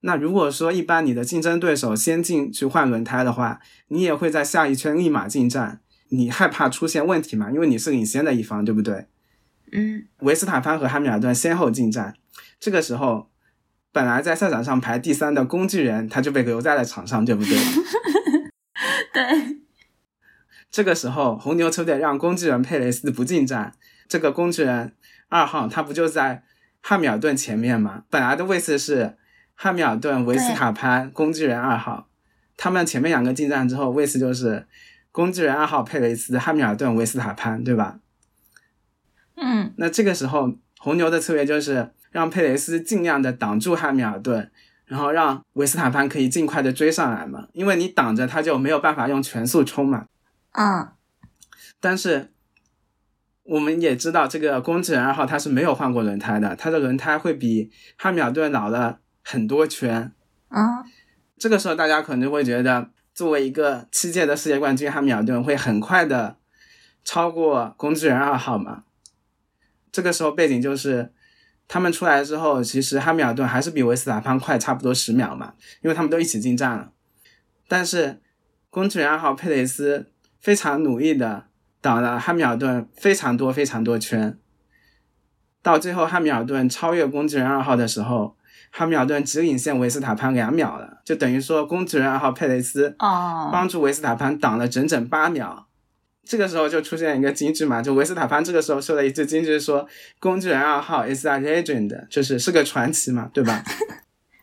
[0.00, 7.50] 那如果说一般你的竞争对手先进去换轮胎的话，你也会在下一圈立马进站，你害怕出现问题嘛？
[7.50, 9.08] 因为你是领先的一方，对不对？
[9.72, 10.06] 嗯。
[10.20, 12.14] 维斯塔潘和汉密尔顿先后进站，
[12.58, 13.28] 这个时候，
[13.92, 17.58] 本来在赛场上排第三的工具人他就被留在了场上，对不对？
[19.12, 19.58] 对。
[20.70, 23.74] 这个时候，红牛车队让工具人佩雷斯不进站，
[24.08, 24.92] 这个工具人
[25.28, 26.42] 二号他不就在
[26.80, 28.04] 汉密尔顿前面吗？
[28.10, 29.16] 本来的位置是。
[29.60, 32.06] 汉密尔顿、维斯塔潘、工具人二号，
[32.56, 34.68] 他们前面两个进站之后，位置就是
[35.10, 37.98] 工具人二号佩雷斯、汉密尔顿、维斯塔潘，对吧？
[39.34, 39.74] 嗯。
[39.76, 44.48] 那这个时候，红牛的策略就是让佩雷斯尽量的挡住汉密尔顿，
[44.84, 50.06] 然后让维斯塔潘可以尽快的追上来嘛，因为你挡着他就没有办法用全速冲嘛。
[50.52, 50.92] 嗯。
[51.80, 52.32] 但是
[53.42, 59.00] 我们也知道，这个工具人二号他是没有换过轮胎的，他的轮胎会比汉密尔顿老了。
[59.30, 60.10] 很多圈，
[60.48, 60.82] 啊，
[61.36, 66.38] 这个时候大家可能会觉得，作为一个七届的世界冠军，汉密尔顿会很快的
[67.04, 68.84] 超过工具人二号嘛？
[69.92, 71.12] 这个时候背景就是，
[71.66, 76.92] 他们出来之后，其实汉密尔顿还是比维斯塔潘快差不多十秒嘛，因为他们都一起进站了。
[77.68, 78.22] 但是
[78.70, 81.44] 工具人二号佩雷斯非常努力的
[81.80, 84.38] 挡了汉密尔顿非常多非常多圈，
[85.62, 88.36] 到最后汉密尔顿超越工具人二号的时候。
[88.70, 95.68] 汉密尔顿只领先维斯塔潘两秒了，就等于说工具人二号佩雷斯哦帮助维斯塔潘挡了整整八秒。
[96.22, 99.88] 这个时候就出现一个金句嘛，就维斯塔潘这个时候说了一句金句，说
[100.20, 103.64] 工具人二号 is a legend，就是是个传奇嘛，对吧？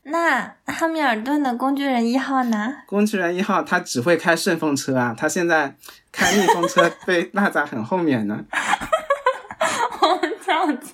[0.08, 2.76] 那汉密尔顿的工具人一号呢？
[2.86, 5.76] 工具人一号他只会开顺风车啊，他现在
[6.12, 8.46] 开逆风车 被落在很后面呢。
[10.02, 10.94] 我这样子，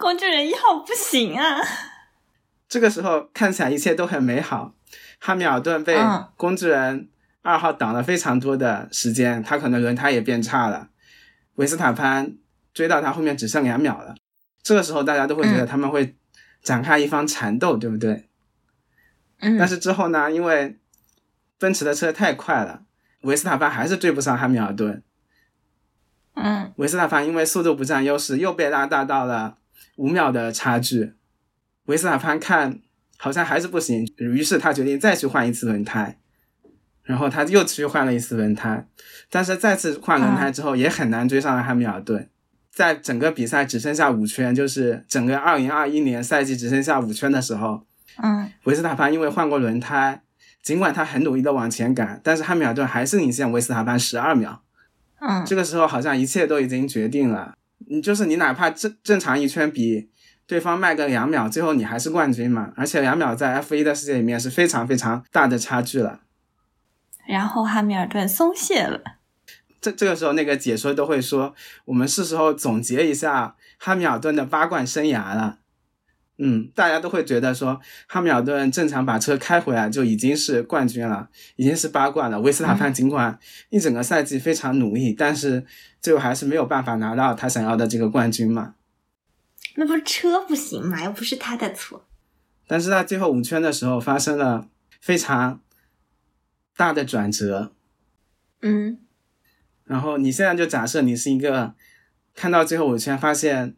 [0.00, 1.60] 工具人一号不行啊。
[2.66, 4.72] 这个时候看起来一切都很美好，
[5.18, 5.94] 汉密尔顿被
[6.38, 7.10] 工具人
[7.42, 10.88] 二号挡了非常多的时间，他可能轮胎也变差了。
[11.56, 12.32] 维斯塔潘
[12.72, 14.14] 追到他后面只剩两秒了，
[14.62, 16.16] 这个时候大家都会觉得他们会
[16.62, 18.28] 展开一番缠斗，对不对？
[19.40, 19.58] 嗯。
[19.58, 20.78] 但是之后呢，因为
[21.58, 22.84] 奔驰的车太快了，
[23.22, 25.02] 维斯塔潘还是追不上汉密尔顿。
[26.34, 26.72] 嗯。
[26.76, 29.58] 维斯塔潘因为速度不占优势，又被拉大到了
[29.96, 31.14] 五秒的差距。
[31.86, 32.80] 维斯塔潘看
[33.18, 36.18] 好像还是不行，于是他决定再去换一次轮胎，
[37.02, 38.88] 然后他又去换了一次轮胎，
[39.28, 42.30] 但是再次换轮胎之后也很难追上了汉密尔顿，
[42.72, 47.82] 在整个比赛只剩下五圈，就是整个二零二一年赛季只剩下五圈的时候，
[48.22, 50.22] 嗯，维斯塔潘因为换过轮胎，
[50.62, 54.62] 尽管他很努力的往前赶，但是汉密尔顿还是领先维斯塔潘十二秒，
[55.20, 57.54] 嗯，这个时候好像一切都已经决定了，
[57.88, 60.10] 你就是你哪怕正正常一圈比。
[60.44, 62.72] 对方慢个两秒，最后你还是冠军嘛？
[62.76, 66.20] 而且两秒在 F 一的世界里面是非常非常大的差距了。
[67.26, 69.00] 然后汉密尔顿松懈了。
[69.82, 75.58] 这这个时候那个解说都会说，我们是时候总结一下汉密尔顿的八冠生涯了。
[76.38, 82.40] 嗯，大家都会觉得说，汉密尔顿正常把车开回来就已经是冠军了，已经是八冠了。
[82.40, 85.66] 维斯塔潘尽管一整个赛季非常努力，但是
[86.00, 88.74] 最后还是没有办法拿到他想要的这个冠军嘛。
[89.76, 92.04] 那不是车不行嘛，又不是他的错。
[92.66, 94.68] 但是在最后五圈的时候发生了
[95.00, 95.60] 非常
[96.76, 97.72] 大的转折。
[98.62, 98.98] 嗯，
[99.92, 101.74] 然后你现在就假设你是一个
[102.34, 103.76] 看到最后五圈发现。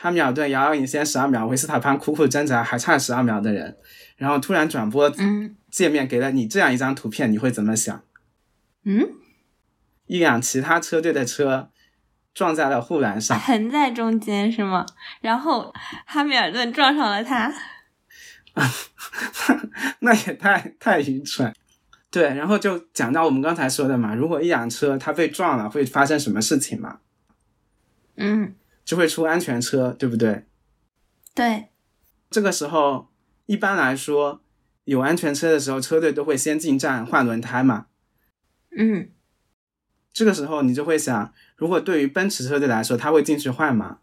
[0.00, 3.76] 汉密尔顿遥遥领先十二秒，维斯塔潘苦苦挣扎还差十二秒的人，
[4.16, 5.12] 然后突然转播
[5.72, 8.00] 界面给了你这样一张图片，你会怎么想？
[8.84, 9.08] 嗯，
[10.06, 11.72] 一辆其他车队的车
[12.32, 14.86] 撞在了护栏上， 横在中间是吗？
[15.20, 15.74] 然后
[16.06, 17.52] 哈密尔顿撞上了他，
[19.98, 21.52] 那也太太愚蠢。
[22.10, 27.00] 对，然后就讲到我们刚才说的嘛，如果一辆车它被撞了，会发生什么事情嘛？
[28.16, 28.54] 嗯。
[28.84, 30.46] 就会出安全车，对不对？
[31.34, 31.66] 对，
[32.30, 33.08] 这个时候
[33.44, 34.40] 一般来说
[34.84, 37.88] 有安全车的时候，车队都会先进站换轮胎嘛。
[38.74, 39.10] 嗯，
[40.10, 43.98] 这个时候你就会想，如果对于奔驰车队来说，他会进去换吗？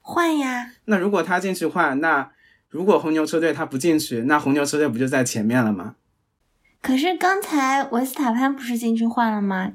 [0.00, 0.72] 换呀。
[0.86, 2.32] 那如果他进去换，那
[2.70, 5.96] 如果红牛车队他不进去，那红牛车队不就在前面了吗？
[6.86, 9.72] 可是刚才维斯塔潘不是进去换了吗？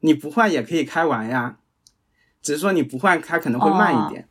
[0.00, 1.58] 你不换也可以开完呀。
[2.42, 4.28] 只是说你不换，它可能会慢一点。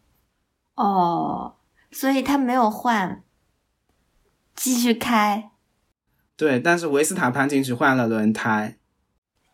[0.76, 1.56] 哦，
[1.90, 3.24] 所以他没有换，
[4.54, 5.52] 继续开。
[6.36, 8.76] 对，但是维斯塔潘进去换了轮胎，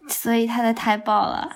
[0.07, 1.51] 所以他的胎爆了。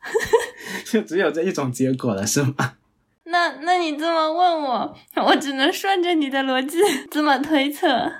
[0.90, 2.76] 就只有这一种结果了，是吗？
[3.24, 6.78] 那那你这么问我，我只能顺着你的逻辑
[7.10, 8.10] 这么推测。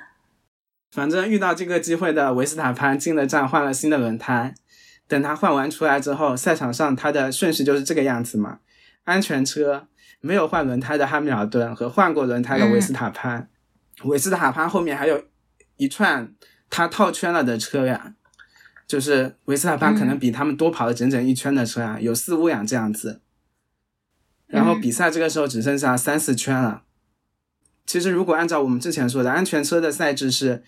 [0.92, 4.54] 反正遇到这个机会的维斯塔潘进了站，换了新的轮胎。
[5.08, 8.58] 等他换完出来之后，赛场上他的顺序就是这个样子嘛。
[9.04, 9.88] 安全车
[10.20, 13.48] 没有换轮胎的汉密尔顿和换过轮胎的维斯塔潘，
[14.04, 15.24] 维斯塔潘后面还有
[15.76, 16.32] 一串
[16.68, 18.14] 他套圈了的车呀，
[18.86, 23.22] 就是维斯塔潘可能比他们多跑了整整一圈的车啊，有四五辆这样子。
[24.46, 26.82] 然后比赛这个时候只剩下三四圈了。
[27.86, 30.62] 其实如果按照我们之前说的，安全车的赛制是，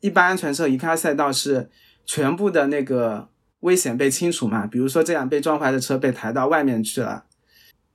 [0.00, 1.70] 一般安全车一开赛道是
[2.04, 3.28] 全部的那个。
[3.60, 4.66] 危险被清除嘛？
[4.66, 7.26] 比如说这辆被撞坏的车被抬到外面去了，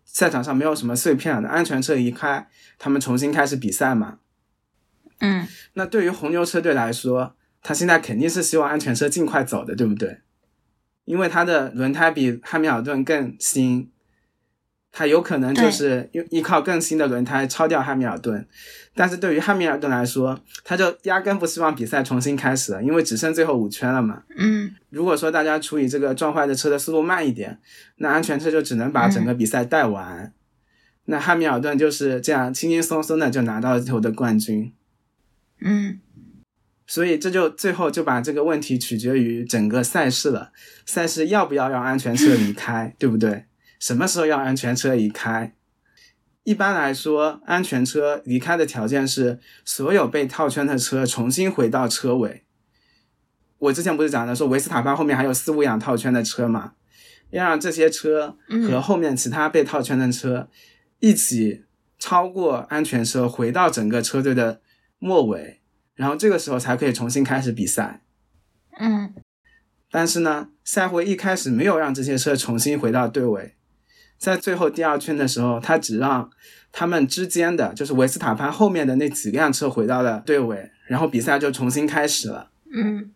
[0.05, 2.47] 赛场上没有什么碎片了，安全车一开，
[2.77, 4.19] 他们重新开始比赛嘛。
[5.21, 10.19] 嗯，那对于红牛车队来说，他现在肯定是希望安全车尽快走的，对不对？
[11.05, 13.89] 因为他的轮胎比汉密尔顿更新。
[14.97, 18.47] 他有可能就是依依靠更新的轮胎超掉汉密尔顿，
[18.93, 24.23] 但是对于汉密尔顿来说，他就压根不希望比赛重新开始了，因为只剩最后五圈了嘛。
[24.37, 27.59] 嗯，如果说大家处理这个撞坏的车的速度慢一点，
[27.97, 30.31] 那安全车就只能把整个比赛带完，
[31.07, 34.71] 那汉密尔顿就是这样轻轻松松的就拿到了最后的冠军。
[35.59, 35.99] 嗯，
[36.87, 40.53] 所以这就最后就把这个问题取决于整个赛事了，
[40.85, 43.43] 赛事要不要让安全车离开，对不对？
[43.85, 45.53] 什么时候要安全车离开？
[46.41, 52.45] 一般来说，安全车离开的条件是所有被套圈的车重新回到车尾。
[53.59, 56.73] 我之前不是讲的说维斯塔潘后面还有四五辆套圈的车嘛？
[57.29, 58.35] 要让这些车
[58.67, 60.49] 和后面其他被套圈的车
[60.97, 61.65] 一起
[61.99, 64.61] 超过安全车，回到整个车队的
[64.97, 65.61] 末尾，
[65.93, 68.01] 然后这个时候才可以重新开始比赛。
[68.79, 69.13] 嗯，
[69.91, 73.53] 但是呢，赛会一开始没有让这些车重新回到队尾。
[74.25, 76.27] 在最后第二圈的时候，他只让
[76.71, 82.49] 他们之间的，就是维斯塔潘后面的那几辆车回到了队尾，然后比赛就重新开始了。
[82.73, 83.11] 嗯，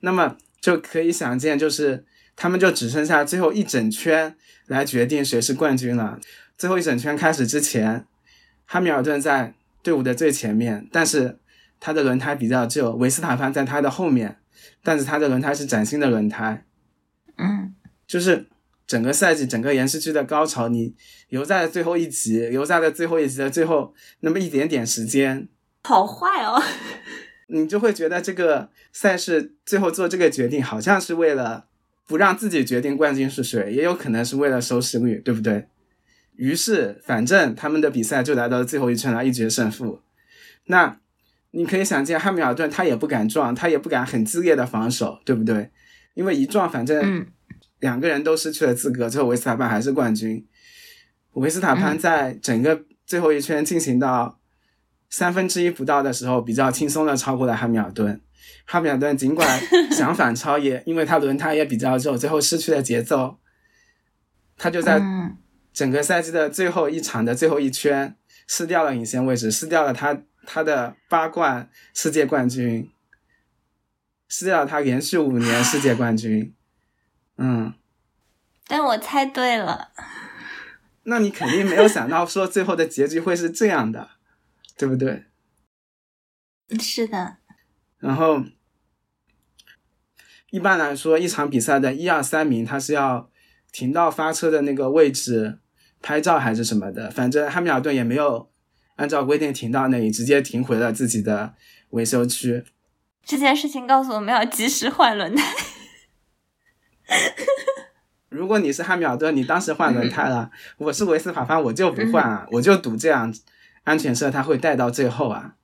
[0.00, 4.34] 那么就可以想见，就是他们就只剩下最后一整圈
[4.66, 6.18] 来决定谁是冠军了。
[6.56, 8.06] 最后一整圈开始之前，
[8.64, 9.52] 汉密尔顿在
[9.82, 11.38] 队伍的最前面，但是
[11.78, 14.38] 他的轮胎比较旧，维斯塔潘在他的后面，
[14.82, 16.64] 但是他的轮胎是崭新的轮胎。
[17.36, 17.74] 嗯，
[18.06, 18.46] 就是。
[18.86, 20.94] 整个赛季，整个延时剧的高潮，你
[21.28, 25.48] 留在了最后一集，留在了最后一集的最后那么一点点时间，
[25.82, 26.62] 好坏哦！
[27.48, 31.66] 你就会觉得这个赛事最后做这个决定，好像是为了
[32.06, 35.66] 不让自己决定冠军是谁，也有可能是为了收视率，对不对？
[36.36, 40.02] 于是，反正他们的比赛就来到了最后一圈了，一决胜负。
[40.66, 41.00] 那
[41.50, 45.70] 你可以想见，汉密尔顿他也不敢撞，他也不敢很激烈的防守，对不对？
[46.14, 47.26] 因为一撞，反正。
[47.80, 50.46] 两个人都失去了资格，最后维斯塔潘还是冠军。
[51.32, 54.40] 维斯塔潘在整个最后一圈进行到
[55.10, 58.20] 三分之一不到的时候，比较轻松的超过了汉密尔顿。
[58.64, 59.60] 汉密尔顿尽管
[59.92, 63.38] 想反超，也因为他轮胎也比较肉，最后失去了节奏。
[64.56, 65.00] 他就在
[65.72, 68.16] 整个赛季的最后一场的最后一圈
[68.48, 72.90] 失掉了领先位置，失掉了他他的八冠世界冠军，
[74.26, 76.54] 失掉了他连续五年世界冠军。
[77.38, 77.74] 嗯，
[78.66, 79.92] 但我猜对了。
[81.04, 84.10] 那你肯定没有想到说最后的结局会是这样的，
[84.76, 85.26] 对不对？
[86.80, 87.36] 是的。
[87.98, 88.42] 然后，
[90.50, 93.30] 一般来说，一场比赛的一二三名，他是要
[93.70, 95.60] 停到发车的那个位置
[96.02, 97.10] 拍照还是什么的。
[97.10, 98.50] 反正汉密尔顿也没有
[98.96, 101.54] 按照规定停到那里，直接停回了自己的
[101.90, 102.64] 维修区。
[103.24, 105.42] 这件事情告诉我们要及时换轮胎。
[108.28, 113.32] 如果你是汉密尔顿，你当时换轮胎了，我是维斯塔潘，我就不换啊，我就赌这样
[113.84, 115.54] 安全车他会带到最后啊。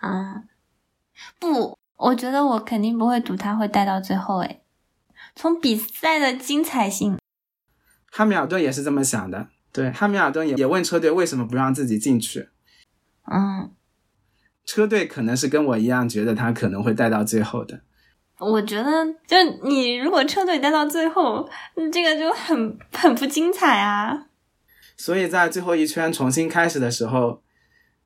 [0.00, 0.44] 啊。
[1.38, 4.38] 不，我觉得我肯定不会赌他会带到最后。
[4.38, 4.62] 诶，
[5.34, 7.18] 从比赛的精彩性，
[8.10, 9.48] 汉密尔顿也是这么想的。
[9.70, 12.48] 对，汉密尔顿也也问车队为什么不让自己进去。
[13.30, 13.70] 嗯，
[14.64, 17.82] 车队可能是跟我一样觉得他可能会带到最后的。
[18.40, 19.36] 我觉得，就
[19.68, 21.48] 你如果车队待到最后，
[21.92, 24.26] 这个就很很不精彩啊。
[24.96, 27.42] 所以在最后一圈重新开始的时候，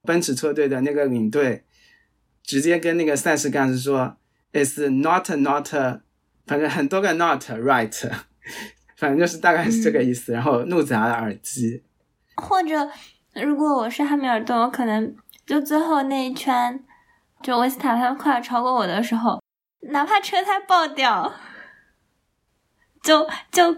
[0.03, 1.65] 奔驰车队的那个领队。
[2.47, 4.19] 直接跟那个赛事干事说
[4.53, 5.67] ，It's not not，
[6.47, 8.11] 反正很多个 not right，
[8.99, 10.31] 反正就是大概是这个意思。
[10.35, 11.83] 然后怒砸了耳机。
[12.37, 12.91] 或者，
[13.33, 15.17] 如果我是汉密尔顿，我可能
[15.47, 16.85] 就最后那一圈，
[17.43, 19.41] 就维斯塔潘快要超过我的时候，
[19.89, 21.33] 哪怕车胎爆掉，
[23.03, 23.77] 就就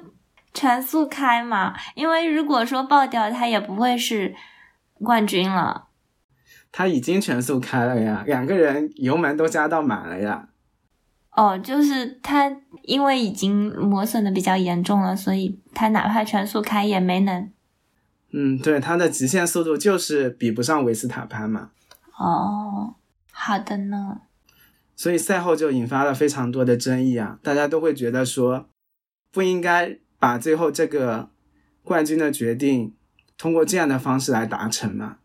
[0.55, 1.75] 全速开嘛。
[1.95, 4.35] 因为如果说爆掉，他也不会是
[4.95, 5.89] 冠军了。
[6.73, 10.49] 他已经全速开了呀，两个人油门都加到满了呀。
[11.31, 17.51] 哦，就是他因为已经磨损的比较严重了，所以他哪怕全速开也没能。
[18.33, 21.71] 嗯，对，他的极限速度就是比不上维斯塔潘嘛。
[22.19, 22.97] 哦，
[23.33, 24.21] 好的呢。
[24.97, 28.71] 所以赛后就引发了非常多的争议啊，大家都会觉得说
[29.31, 31.29] 不应该把最后这个
[31.85, 32.95] 冠军的决定
[33.37, 35.19] 通过这样的方式来达成嘛。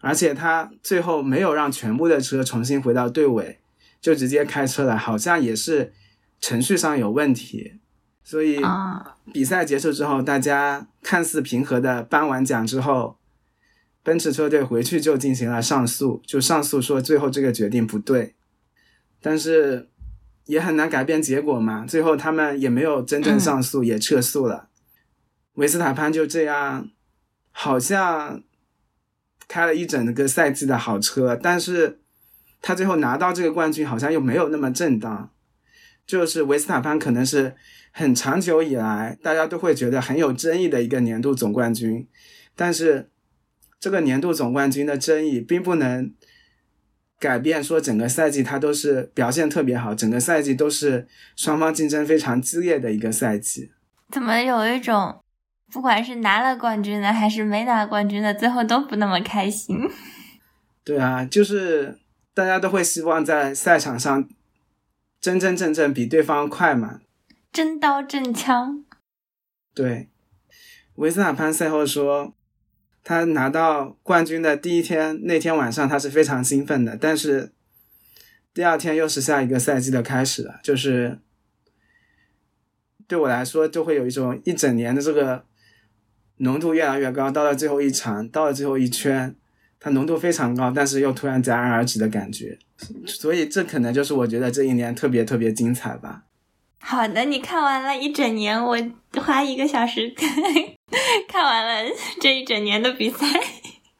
[0.00, 3.60] 而且他最后没有让全部的车重新回到队尾，
[4.00, 5.92] 就直接开车了，好像也是
[6.40, 7.74] 程序上有问题。
[8.24, 8.60] 所以
[9.32, 13.18] 比赛结束之后，大家看似平和的颁完奖之后，
[14.02, 18.34] 奔驰车队回去就进行了上诉，就上诉说最后这个决定不对。
[19.22, 19.88] 但是
[20.44, 24.68] 也很难改变结果嘛，最后他们也没有真正上诉，也撤诉了。
[25.54, 26.90] 维斯塔潘就这样，
[27.52, 28.42] 好像。
[29.48, 32.00] 开了一整个赛季的好车，但是
[32.62, 35.30] 他最后拿到这个冠军好像又没有那么正当。
[36.06, 37.54] 就是维斯塔潘可能是
[37.90, 42.08] 很长久以来大家都会觉得很有争议的一个年度总冠军，
[42.56, 43.10] 但是
[43.78, 46.10] 这个年度总冠军的争议并不能
[47.22, 51.06] 改变说整个赛季他都是表现特别好，整个赛季都是
[51.36, 53.70] 双方竞争非常激烈的一个赛季。
[54.10, 55.20] 怎么有一种？
[55.70, 59.78] 不管是拿了冠军的还是没拿冠军的，最后都不那么开心。
[60.82, 61.96] 对啊，就是
[62.34, 64.28] 大家都会希望在赛场上
[65.20, 66.98] 真真正正比对方快嘛，
[67.52, 68.84] 真刀真枪。
[69.72, 70.08] 对，
[70.96, 72.34] 维斯塔潘赛后说，
[73.04, 77.52] 他拿到冠军的第一天那天晚上他是非常兴奋的，但是
[78.54, 81.18] 第二天又是下一个赛季的开始了，就是
[83.06, 85.44] 对我来说就会有一种一整年的这个。
[86.38, 89.32] 浓度越来越高，到了最后一场，到了最后一圈，
[89.78, 92.58] 它浓度非常高，但是又突然戛然而止的感觉，
[93.06, 96.24] 所以这可能就是我觉得这一年特别特别精彩吧。
[96.82, 98.76] 好的，你看完了一整年，我
[99.20, 100.12] 花一个小时
[101.28, 103.26] 看完了这一整年的比赛。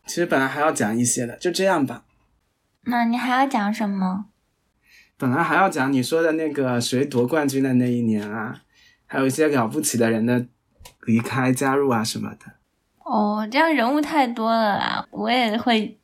[0.07, 2.05] 其实本来还要讲一些的，就这样吧。
[2.85, 4.26] 那你还要讲什么？
[5.16, 8.62] 本来还要讲你说的那个谁夺冠军的那一年啊，
[9.07, 10.47] 还有一些了不起的人的。
[11.05, 12.47] 离开、加入啊什么的，
[13.05, 15.99] 哦，这样人物太多了啦，我也会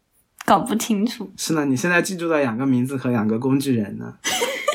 [0.44, 1.32] 搞不清楚。
[1.36, 4.18] 是呢，你现在记住了两个名字和两个工具人呢。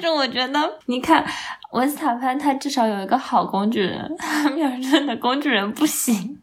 [0.00, 1.24] 但是我觉得，你看
[1.72, 6.40] 文斯塔潘，他至少有一个好工具人，汉密尔顿的工具人不行。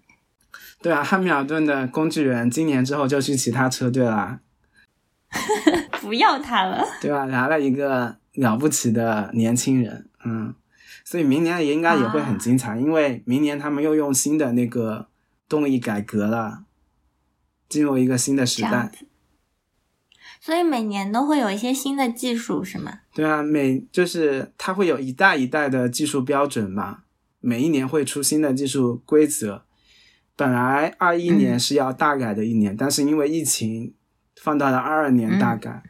[0.81, 4.39] 对啊，汉密尔顿的工具人今年之后就去其他车队啦，
[6.01, 6.85] 不要他了。
[7.01, 7.25] 对吧？
[7.25, 10.53] 来了一个了不起的年轻人，嗯。
[11.03, 15.07] 所以明年也应该也会很精彩，因为明年他们又用新的那个
[15.47, 16.63] 动力改革了，
[17.69, 18.91] 进入一个新的时代。
[20.47, 22.99] 所以每年都会有一些新的技术，是吗？
[23.13, 26.99] 对啊，每就是它会有一代一代的技术标准嘛，
[27.41, 29.65] 每一年会出新的技术规则。
[30.37, 33.93] 本来二一年是要大改的一年，但是因为疫情
[34.41, 35.83] 放到了二二年大改。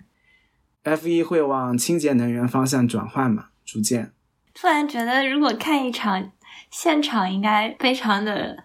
[0.82, 4.12] F 一会往清洁能源方向转换嘛，逐渐。
[4.56, 6.32] 突然觉得，如果看一场
[6.72, 8.64] 现场，应该非常的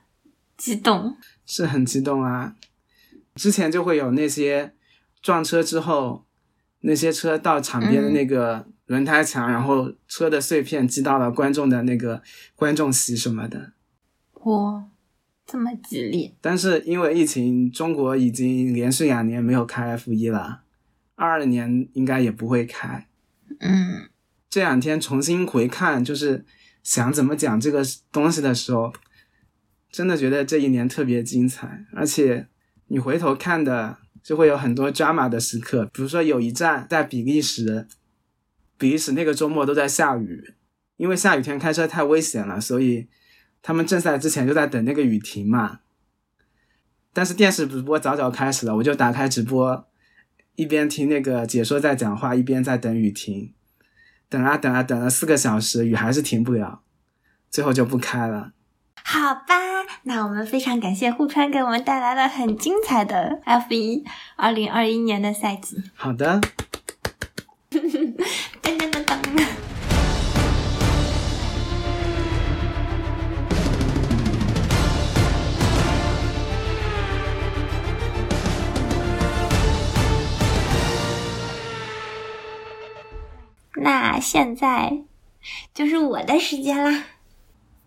[0.56, 1.14] 激动。
[1.44, 2.54] 是很激动啊！
[3.34, 4.72] 之前就会有那些
[5.22, 6.26] 撞车之后，
[6.80, 12.22] 那些车到场边的那个轮胎墙，然后车的碎片击到了观众的那个
[12.56, 13.72] 观众席什么的。
[14.44, 14.84] 哇，
[15.46, 16.34] 这么激烈！
[16.40, 20.62] 但是因为疫情，中国已经连续两年没有开 F 一了。
[21.14, 23.06] 二二年应该也不会开，
[23.60, 24.08] 嗯，
[24.50, 26.44] 这两天重新回看，就是
[26.82, 28.92] 想怎么讲这个东西的时候，
[29.92, 32.48] 真的觉得这一年特别精彩，而且
[32.88, 37.88] 你回头看的就会有很多 drama 的时刻，比如说有一站在比利时，
[38.78, 40.54] 比利时那个周末都在下雨，
[40.96, 43.08] 因为下雨天开车太危险了，所以
[43.60, 45.80] 他们正赛之前就在等那个雨停嘛，
[47.12, 49.88] 但是电视直播早早开始了，我就打开直播。
[50.54, 53.54] 一边听那个解说在讲话，一边在等雨停，
[54.28, 56.82] 等啊等啊等了四个小时，雨还是停不了，
[57.50, 58.52] 最后就不开了。
[59.04, 59.54] 好吧，
[60.04, 64.04] 那我们非常感谢户川给我们带来了很精彩的 F 一
[64.36, 65.82] 二零二一年的赛季。
[65.94, 66.40] 好的。
[67.70, 67.80] 噔
[68.62, 69.18] 噔噔噔。
[83.76, 85.02] 那现在
[85.74, 87.04] 就是我的时间啦。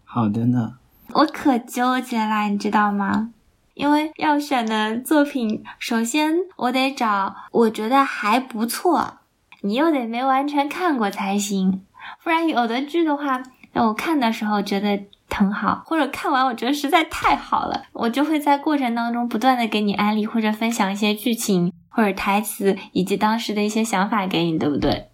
[0.04, 0.80] 好的呢。
[1.14, 3.32] 我可纠结啦，你知道吗？
[3.74, 9.18] 因为要选的作品，首先我得找我觉得还不错，
[9.62, 11.84] 你又得没完全看过才行。
[12.24, 13.44] 不然有的剧的话，
[13.74, 25.10] 我看的时候觉得很好，或者看完我觉得实在太好了，我就会在过程当中不断的给你安利或者分享一些剧情或者台词以及当时的一些想法给你，对不对？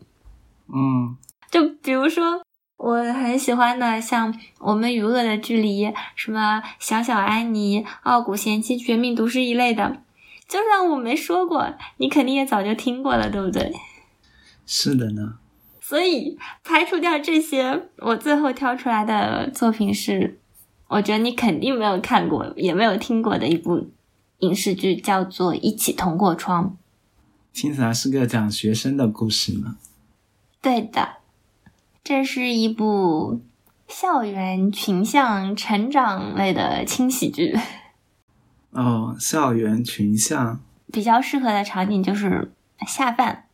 [0.67, 1.17] 嗯，
[1.49, 2.43] 就比如说
[2.81, 10.01] 我很喜欢的，像《我们与恶的距离》，什么《小小安妮》《傲骨贤妻》《绝命毒师》一类的，
[10.47, 13.71] 就算我没说过，你肯定也早就听过了，对不对？
[14.65, 15.35] 是的呢。
[15.79, 20.39] 所以排除掉这些，我最后挑出来的作品是，
[20.87, 23.91] 我觉得你肯定没有看过，也没有听过的一部
[24.39, 26.65] 影视剧，叫做《一起同过窗》。
[27.53, 29.75] 听起来是个讲学生的故事呢。
[30.59, 31.17] 对的，
[32.11, 33.39] 这是一部
[33.87, 37.57] 校园群像成长类的轻喜剧。
[38.71, 40.59] 哦，校园群像
[40.91, 42.51] 比较适合的场景就是
[42.85, 43.45] 下饭，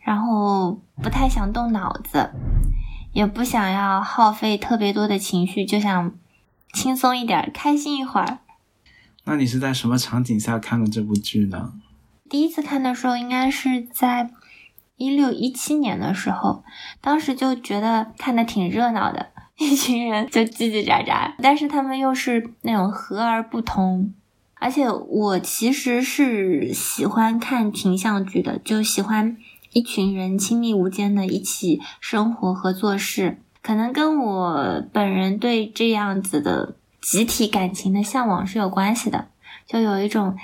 [0.00, 2.32] 然后不太想动脑子，
[3.12, 6.12] 也不想要耗费特别多的情绪，就想
[6.72, 8.38] 轻松一点，开心一会儿。
[9.26, 11.74] 那你是在什么场景下看的这部剧呢？
[12.28, 14.32] 第一次看的时候，应该是在。
[14.96, 16.64] 一六一七年的时候，
[17.00, 19.26] 当时就觉得看的挺热闹的，
[19.58, 24.14] 一群人就叽叽喳喳，但是他们又是那种和而不同。
[24.54, 29.36] 而且我其实是喜欢看群像剧的，就喜欢
[29.72, 39.26] 一群人亲密无间的一起生活和做事，可能跟我本人对这样子的集体感情的向往是有关系的，
[39.66, 40.36] 就有一种。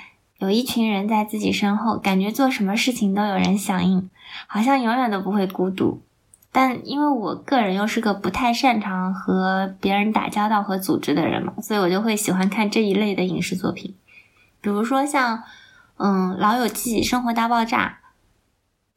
[0.43, 4.09] 有一群人在自己身后，感觉做什么事情都有人响应，
[4.45, 6.01] 好像永远都不会孤独。
[6.51, 13.95] 但因为我个人又是个不太擅长和别人打交道和组织的人嘛，所以我就会喜欢看这一类的影视作品，
[14.59, 15.43] 比如说像
[15.95, 17.99] 嗯《老友记》《生活大爆炸》，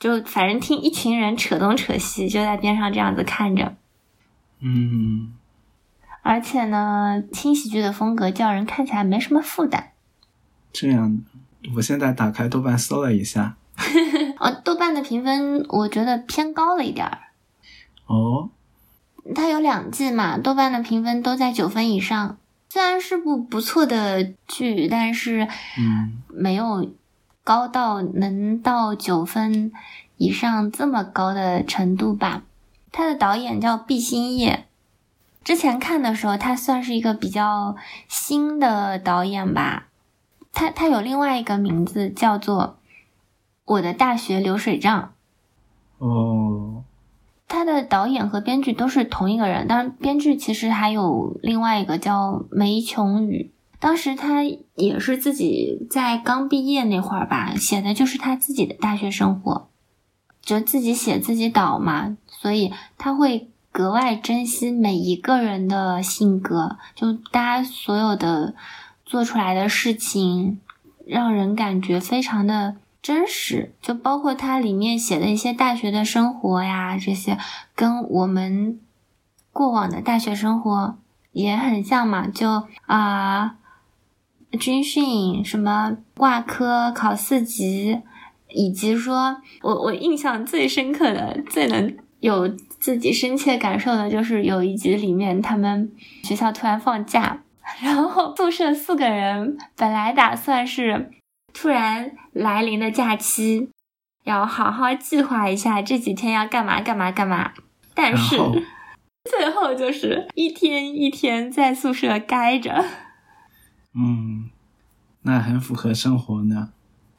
[0.01, 3.76] 就反正听一群人扯东扯西，就在边上这样子看着。
[4.59, 5.32] 嗯，
[6.22, 9.92] 而且呢，轻喜剧的风格叫人看起来没什么负担。
[10.78, 11.18] 这样，
[11.74, 13.56] 我现在打开豆瓣搜了一下，
[14.38, 17.18] 哦，豆瓣的评分我觉得偏高了一点儿。
[18.04, 18.50] 哦，
[19.34, 22.36] 它有两季嘛，豆瓣的评分都在九分以上。
[22.68, 25.48] 虽然是部不错的剧，但是
[25.78, 26.90] 嗯，没有
[27.42, 29.72] 高到能到九分
[30.18, 32.42] 以上这么高的程度吧。
[32.92, 34.66] 他的导演叫毕兴业，
[35.42, 37.76] 之前看的时候他算是一个比较
[38.08, 39.86] 新的导演吧。
[40.57, 42.78] 他他有另外一个名字叫做
[43.66, 45.12] 《我的大学流水账》
[46.07, 46.82] 哦，
[47.46, 54.44] 他的导演和编剧都是同一个人，当然编剧其实还有另外一个叫梅琼宇，当时他
[54.74, 59.68] 也是自己在刚毕业那会儿吧，写的就是他自己的大学生活，
[60.40, 68.54] 就自己写自己导嘛，所以他会格外珍惜每一个人的性格，就大家所有的
[69.07, 70.61] 做出来的事情，
[71.07, 77.38] 让人感觉非常的真实，就包括它里面写的一些大学的生活呀，这些
[77.74, 78.78] 跟我们
[79.52, 80.98] 过往的大学生活
[81.32, 83.57] 也很像嘛，就啊。
[84.61, 88.00] 军训什么挂科考四级，
[88.48, 95.92] 以及说我我印象最深刻的、最能有自己深切感受的，就是有一集里面他们
[96.22, 97.42] 学校突然放假，
[97.80, 101.10] 然后宿舍四个人本来打算是
[101.52, 103.70] 突然来临的假期，
[104.24, 107.52] 要好好计划一下这几天要干嘛干嘛干嘛，
[107.94, 108.36] 但是
[109.24, 112.84] 最后就是一天一天在宿舍待着。
[113.94, 114.50] 嗯，
[115.22, 116.70] 那很符合生活呢，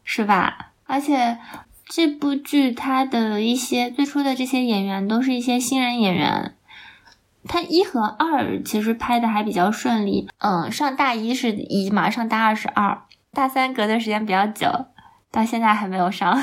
[0.04, 0.72] 是吧？
[0.86, 1.38] 而且
[1.86, 6.56] 这部剧它的一些最初的这些演员都是一些新人演员，
[7.46, 10.28] 它一和二其实拍的还比较顺利。
[10.40, 14.88] 嗯，上大一是一嘛，上大二是二，大三隔的时间比较久，
[15.32, 16.42] 到现在还没有上。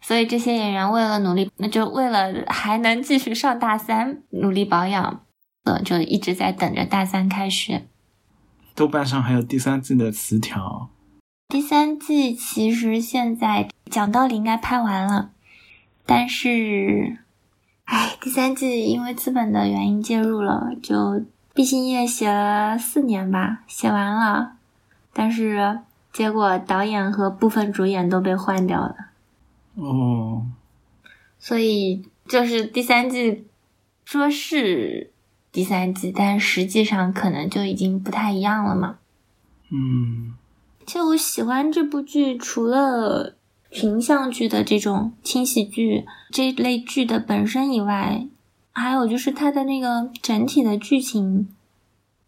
[0.00, 5.22] 所以这些演员为了努力，那就为了还能继续上大三，努力保养，
[5.64, 7.86] 呃，就一直在等着大三开学。
[8.74, 10.90] 豆瓣上还有第三季的词条。
[11.48, 15.30] 第三季其实现在讲道理应该拍完了，
[16.04, 17.18] 但是，
[17.86, 21.24] 唉，第三季因为资本的原因介入了，就
[21.54, 24.52] 毕星业写了四年吧，写完了，
[25.12, 25.80] 但是
[26.12, 28.96] 结果导演和部分主演都被换掉了。
[29.74, 30.46] 哦，
[31.38, 33.46] 所以就是第三季
[34.04, 35.10] 说是。
[35.52, 38.98] 第三季，但实际上可能就已经不太一样了嘛。
[39.70, 40.34] 嗯，
[40.84, 43.35] 其实我喜欢这部剧，除了
[43.76, 48.26] 群像剧的这种轻喜剧这类剧的本身以外，
[48.72, 51.48] 还有就是它的那个整体的剧情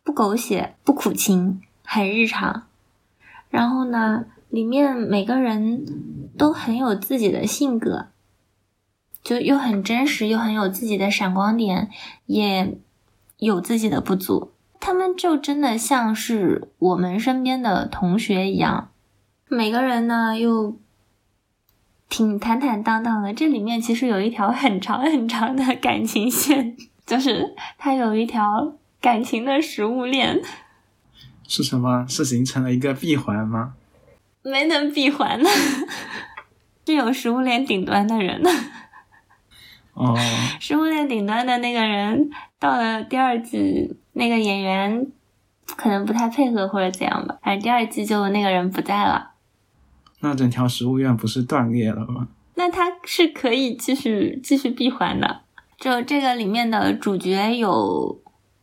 [0.04, 2.66] 不狗血、不苦情，很日常。
[3.48, 5.86] 然后呢，里面每个人
[6.36, 8.08] 都很有自己的性格，
[9.22, 11.88] 就又很真实，又很有自己的闪光点，
[12.26, 12.78] 也。
[13.38, 18.90] 有自己的不足，他们就真的像是我们身边的同学一样，
[19.46, 20.76] 每个人呢又
[22.08, 23.32] 挺坦坦荡荡的。
[23.34, 30.40] 这里面其实有一条很长很长的感情线，就是它有一条感情的食物链。
[31.46, 32.06] 是什么？
[32.08, 33.74] 是形成了一个闭环吗？
[34.42, 35.48] 没能闭环呢，
[36.86, 38.50] 是有食物链顶端的人呢。
[39.94, 40.16] 哦，
[40.60, 45.06] 食物链顶端的那个人到了第二季，那个演员
[45.76, 49.32] 可能不太配合或者怎样吧，反正第二季就那个人不在了。
[50.20, 52.28] 那整条食物链不是断裂了吗？
[52.54, 55.42] 那它是可以继续继续闭环的。
[55.78, 58.20] 就这个里面的主角有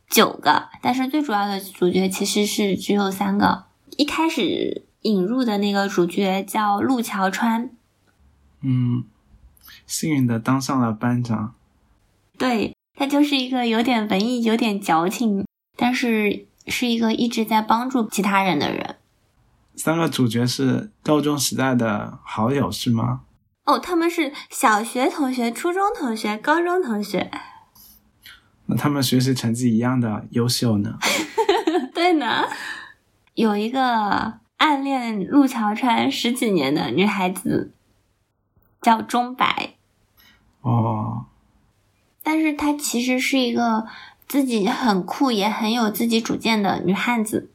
[0.10, 3.66] 九个，但是最主要的主角其实是只有三个。
[3.98, 7.70] 一开始引入的那个主角叫陆桥川。
[8.62, 9.04] 嗯。
[9.88, 11.54] 幸运的当上了班长，
[12.40, 15.46] 对他就是一个有点文艺、有点矫情，
[15.78, 18.96] 但是是一个一直在帮助其他人的人。
[19.78, 23.22] 三个主角是高中时代的好友是吗？
[23.66, 27.32] 哦，他们是小学同学、初中同学、高中同学。
[28.68, 30.98] 那他们学习成绩一样的优秀呢？
[31.94, 32.46] 对呢，
[33.34, 37.72] 有一个暗恋陆桥川十几年的女孩子。
[38.82, 39.78] 叫钟白，
[40.62, 41.26] 哦，
[42.22, 43.88] 但是她其实是一个
[44.28, 47.50] 自己很酷也很有自己主见的女汉子。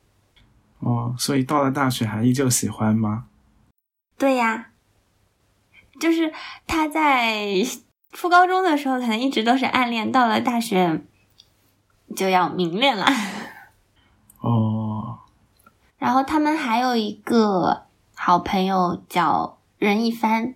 [0.80, 3.26] 哦，所以到了大学还依旧喜欢吗？
[4.18, 4.70] 对呀，
[6.00, 6.32] 就是
[6.66, 7.64] 他在
[8.12, 11.02] 初高中的时候可能一直都是暗恋，到了大学
[12.16, 13.06] 就要明恋了。
[14.40, 15.20] 哦，
[15.98, 20.54] 然后他们还有一个好朋友叫任一帆。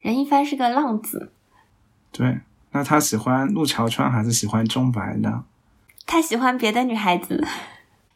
[0.00, 1.32] 任一帆是个浪子，
[2.12, 2.40] 对，
[2.72, 5.46] 那他喜欢陆桥川还是喜欢钟白呢？
[6.04, 7.42] 他喜欢别的女孩子，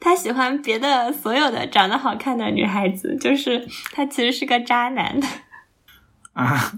[0.00, 5.20] 他喜欢别的所有的长得好看的女孩子，就是他其实是个渣男。
[6.32, 6.72] 啊，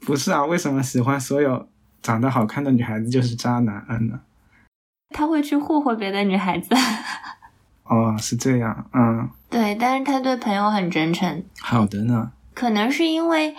[0.00, 1.68] 不是啊，为什么喜欢所有
[2.02, 4.20] 长得好看的女孩子就是渣男呢？
[5.10, 6.74] 他会去霍霍别的女孩子。
[7.84, 11.44] 哦，是这样，嗯，对，但是他对朋友很真诚。
[11.60, 13.54] 好的呢，可能是因为。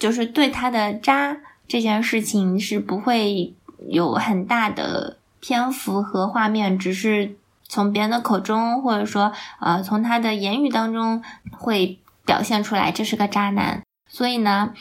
[0.00, 1.36] 就是对他的渣
[1.68, 3.54] 这件事情是不会
[3.90, 7.36] 有很大的篇幅和画面，只是
[7.70, 14.74] 从别人的口中，或者说呃从他的言语当中会表现出来这是个渣男，所以呢，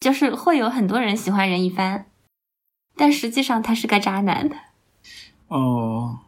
[0.00, 2.06] 就是会有很多人喜欢任一帆，
[2.96, 4.50] 但实际上他是个渣男。
[5.46, 6.18] 哦，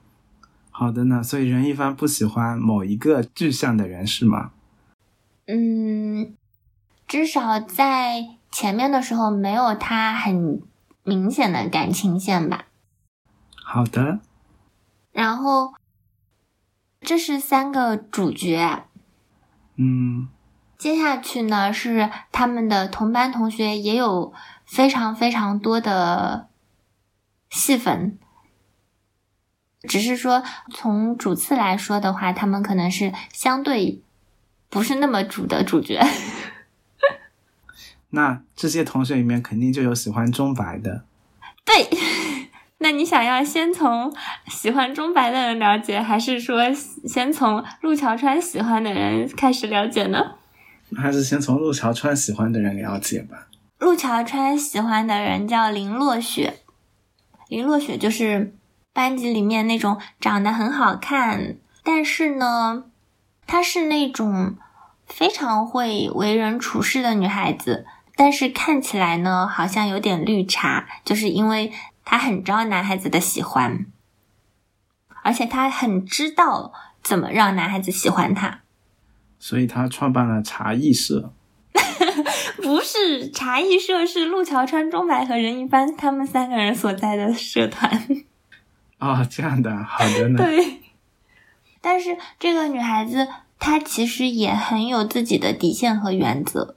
[0.70, 4.52] 好的呢，所以任一帆不喜欢某一个具象的人是吗？
[5.46, 6.36] 嗯，
[7.08, 10.62] 至少在前面的时候没有他很
[11.02, 12.66] 明显的感情线吧。
[13.64, 14.20] 好的，
[15.20, 15.74] 然后
[17.02, 18.86] 这是三个主角，
[19.76, 20.30] 嗯，
[20.78, 24.32] 接下去呢是他们的同班同学，也有
[24.64, 26.48] 非常非常多的
[27.50, 28.18] 戏份。
[29.82, 30.42] 只是说
[30.72, 34.02] 从主次来说的话，他们可能是相对
[34.70, 36.00] 不是那么主的主角。
[38.08, 41.04] 那这些同学里面肯定就有喜欢钟白的。
[41.66, 41.90] 对，
[42.82, 44.10] 那你想要先从
[44.48, 50.36] 喜欢钟白的人了解，还是说先从陆桥川喜欢的人开始了解呢？
[50.96, 53.48] 还是先从陆桥川喜欢的人了解吧。
[53.78, 56.60] 陆桥川喜欢的人叫林落雪，
[57.48, 58.56] 林落雪就是
[58.94, 62.84] 班级里面那种长得很好看，但是呢，
[63.46, 64.56] 她是那种
[65.06, 67.84] 非常会为人处事的女孩子。
[68.16, 71.72] 但是看起来呢，好像有点绿茶，就是因为
[72.10, 73.86] 她很招男孩子的喜欢，
[75.22, 76.72] 而且她很知道
[77.04, 78.62] 怎么让男孩子喜欢他，
[79.38, 81.32] 所以她创办了茶艺社。
[82.60, 88.08] 不是茶艺社，是陆桥川、钟白和任一帆他们三个人所在的社团。
[88.98, 90.38] 哦，这样的，好的呢。
[90.38, 90.80] 对，
[91.80, 93.28] 但是这个女孩子
[93.60, 96.74] 她其实也很有自己的底线和原则。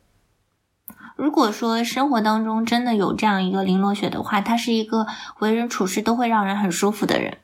[1.16, 5.07] 如果说生活当中真的有这样一个林落雪的话，他是一个
[5.39, 7.38] 为人处事都会让人很舒服的人。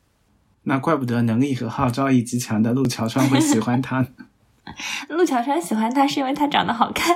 [0.63, 4.05] 那怪不得能力和号召力极强的陆桥川会喜欢他。
[5.09, 7.15] 陆桥川喜欢他是因为他长得好看。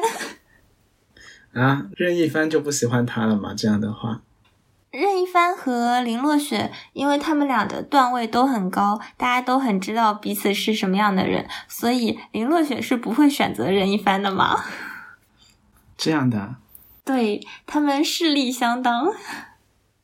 [1.53, 3.53] 啊，任一帆就不喜欢他了吗？
[3.55, 4.21] 这样的话，
[4.89, 14.63] 任一帆和林落雪，因为他们俩的段位都很高，大家都很知道彼此是什么样的人，所以林落雪是不会选择任一帆的嘛。
[15.97, 16.55] 这样的，
[17.05, 19.13] 对他们势力相当，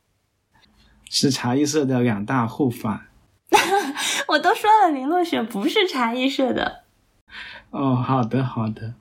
[1.10, 3.08] 是茶艺社的两大护法。
[4.30, 6.84] 我都说了，林落雪不是茶艺社的。
[7.72, 8.94] 哦，好的，好的。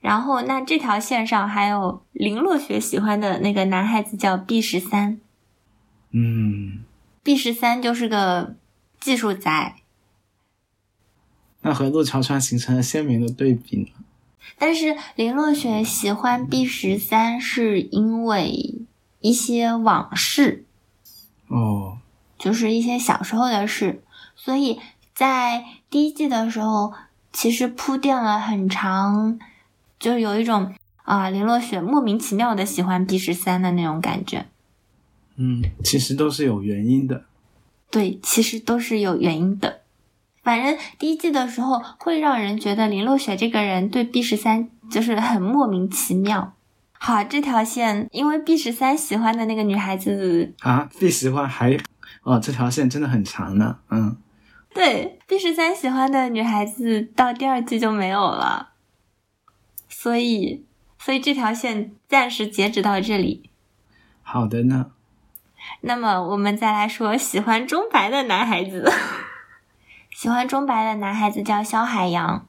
[0.00, 5.20] 然后，那这条线上还有林落雪喜欢的那个男孩子叫毕十三。
[6.10, 6.84] 嗯，
[7.22, 8.56] 毕十三就是个
[8.98, 9.76] 技术宅。
[11.60, 13.88] 那和陆桥川形成了鲜明的对比呢。
[14.58, 18.86] 但是林若雪喜欢 B 十三，是因为
[19.20, 20.64] 一些往事，
[21.48, 21.98] 哦，
[22.38, 24.02] 就是一些小时候的事，
[24.34, 24.78] 所以
[25.14, 26.92] 在第一季的时候，
[27.32, 29.38] 其实铺垫了很长，
[29.98, 30.74] 就是有一种
[31.04, 34.46] 啊林若雪莫名其妙的喜欢 B 十三的那种感觉。
[35.36, 37.24] 嗯，其实都是有原因的。
[37.90, 39.79] 对，其实都是有原因的。
[40.42, 46.54] 反正第一季的时候会让人觉得林落雪这个人对 B 十三就是很莫名其妙。
[46.92, 51.78] 好，这条线因为 B 十三喜欢的那个女孩子啊，B 喜欢还
[52.22, 53.78] 哦，这条线真的很长呢。
[53.90, 54.16] 嗯，
[54.74, 58.70] 对，B 十三喜欢的女孩子到第二季就没有了，
[59.88, 60.66] 所以
[60.98, 63.50] 所以这条线暂时截止到这里。
[64.22, 64.92] 好的呢。
[65.82, 68.90] 那么我们再来说喜欢钟白的男孩子。
[70.20, 72.46] 喜欢钟白的男孩子叫肖海洋，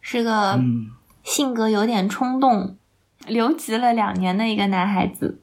[0.00, 0.60] 是个
[1.22, 2.76] 性格有点冲动、
[3.28, 5.40] 留级了两年的一个男孩子。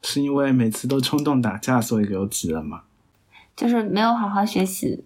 [0.00, 2.84] 是因为每次都冲动打架，所以留级了吗？
[3.54, 5.04] 就是没有好好学习，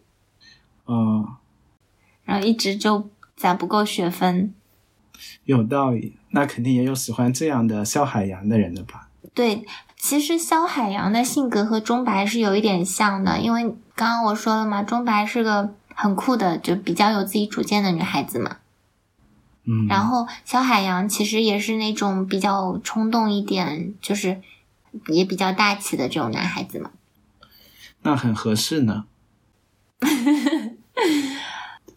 [0.86, 1.26] 嗯，
[2.22, 4.54] 然后一直就攒不够学分。
[5.46, 9.08] 有道理，那肯定也有喜欢这样的肖海洋的人的吧？
[9.34, 9.66] 对，
[10.06, 13.62] 其实肖海洋的性格和钟白是有一点像的，因为
[13.94, 18.58] 刚刚我说了嘛，钟白是个很酷的，就比较有自己主见的女孩子嘛。
[19.64, 24.42] 嗯，然后肖海洋其实也是那种比较冲动一点，就是
[25.06, 26.90] 也比较大气的这种男孩子嘛。
[28.02, 29.06] 那很合适呢。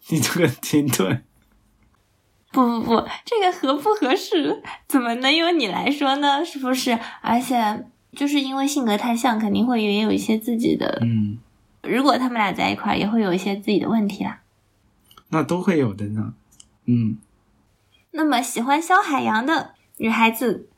[0.08, 1.22] 你这个停顿。
[2.50, 6.42] 不不不，这个合不合适，怎么能由你来说呢？
[6.42, 6.98] 是不是？
[7.20, 10.98] 而且就是因为性格太像，肯定会也有一些自己的。
[11.02, 11.38] 嗯，
[11.82, 14.40] 如果他们俩在一块儿，也会有一些自己的问题啦。
[15.28, 16.34] 那都会有的呢。
[16.86, 17.18] 嗯。
[18.10, 20.68] 那么喜欢肖海洋的女孩子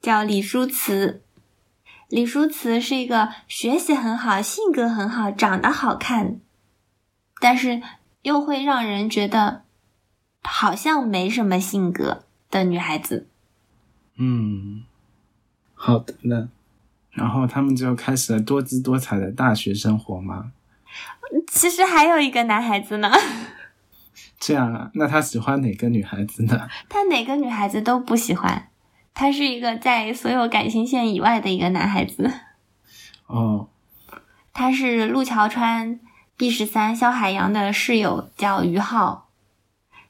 [0.00, 1.20] 叫李淑慈。
[2.08, 6.38] 李书慈是一个学习很好、性格很好、长得好看，
[7.40, 7.82] 但是
[8.22, 9.64] 又会让人觉得
[10.42, 13.26] 好像没什么性格的女孩子。
[14.16, 14.84] 嗯，
[15.84, 16.48] 好的呢。
[17.10, 20.52] 然后他们就开始了多姿多彩的大学生活吗？
[21.46, 23.12] 其实还有一个男孩子呢。
[24.40, 24.90] 这样啊？
[24.94, 26.66] 那他喜欢哪个女孩子呢？
[26.88, 28.68] 他哪个女孩子都不喜欢。
[29.12, 32.32] 他是一个在所有感情线以外的一个男孩子。
[33.26, 33.68] 哦。
[34.54, 36.00] 他是陆桥川
[36.38, 39.28] B 十三肖海洋的室友，叫于浩，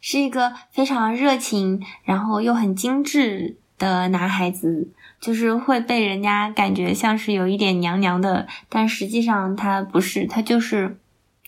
[0.00, 4.92] 是一个非常热情，然后又很精致的男孩子。
[5.24, 10.98] 就是会被人家感觉像是有一点娘娘的，但实际上他不是，他就是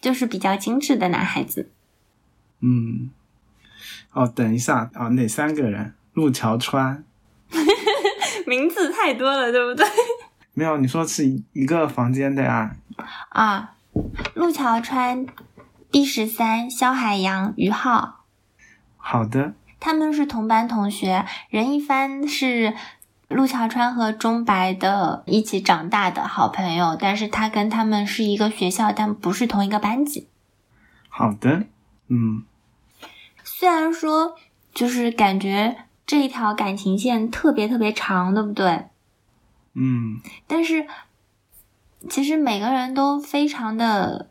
[0.01, 1.71] 就是比较精致的男孩子。
[2.61, 3.11] 嗯，
[4.13, 5.93] 哦，等一下啊，哪三个人？
[6.15, 7.05] 陆桥川，
[8.49, 9.87] 名字太多了，对不对？
[10.55, 12.77] 没有，你说是一个房间的呀？
[13.29, 13.75] 啊，
[14.33, 15.27] 陆桥川、
[15.91, 18.25] B 十三、肖海洋、于浩。
[18.97, 19.53] 好的。
[19.79, 22.73] 他们是同班同学，任一帆是。
[23.29, 30.29] 陆桥川和钟白的一起长大的好朋友，但是他跟他们是一个学校，但不是同一个班级。
[31.09, 31.65] 好的，
[32.09, 32.45] 嗯。
[33.43, 34.37] 虽然说，
[34.73, 38.87] 就是感觉这一条感情线特别特别长，对不对？
[39.75, 40.21] 嗯。
[40.47, 40.87] 但是，
[42.09, 44.31] 其实每个人都非常的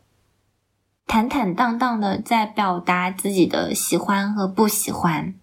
[1.06, 5.34] 坦坦荡荡的在表达自己的喜欢和不喜欢。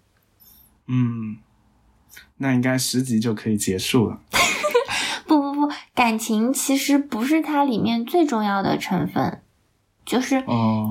[0.86, 1.36] 嗯。
[2.38, 4.20] 那应该十集就可以结束了。
[5.26, 9.40] 不不不，感情其实不是它里面最重要的成分，
[10.04, 10.44] 就是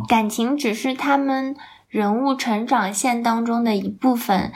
[0.07, 1.55] 感情只是他们
[1.87, 4.51] 人物成长线当中的一部分，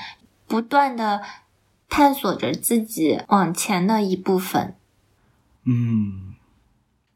[0.47, 1.21] 不断的
[1.87, 4.75] 探索着自己往前的一部分。
[5.65, 6.33] 嗯，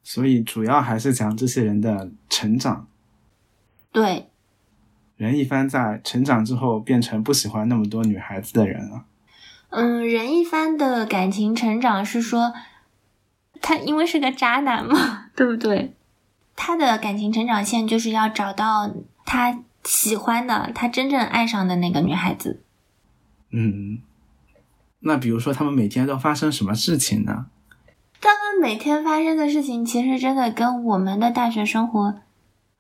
[0.04, 2.88] 所以主要还是讲这些人的成长。
[3.92, 4.30] 对，
[5.18, 9.06] 任一帆在成长之后变成不喜欢那么多女孩子的人了。
[9.72, 12.54] 嗯，任一帆的感情成长是说，
[13.62, 15.96] 他因为是个渣男嘛， 对不对？
[16.58, 18.92] 他的感情成长线就是要找到
[19.26, 22.62] 他喜欢的、他真正爱上的那个女孩子。
[23.52, 24.00] 嗯，
[25.00, 27.46] 那比如说他们每天都发生什么事情呢？
[28.20, 32.20] 他们每天发生的事情其实真的跟我们的大学生活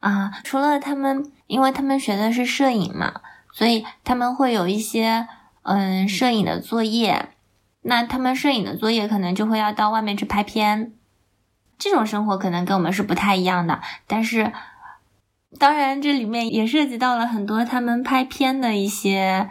[0.01, 3.21] 啊，除了他们，因为他们学的是摄影嘛，
[3.53, 5.29] 所以他们会有一些。
[5.63, 7.29] 嗯，摄影的作业，
[7.81, 10.93] 那他们摄影的作业可能就会要到外面去拍片，
[11.77, 13.79] 这种生活可能跟我们是不太一样的。
[14.07, 14.51] 但是，
[15.59, 19.49] 当然这里面也涉及到了很多他们拍片的一些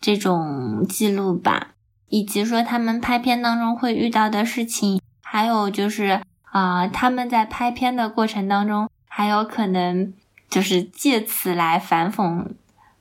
[0.00, 1.68] 这种记录吧，
[2.08, 10.14] 以及说他们拍片当中会遇到的事情，还有就是啊，他们在拍片的过程当中，还有可能
[10.48, 12.46] 就是借此来反讽。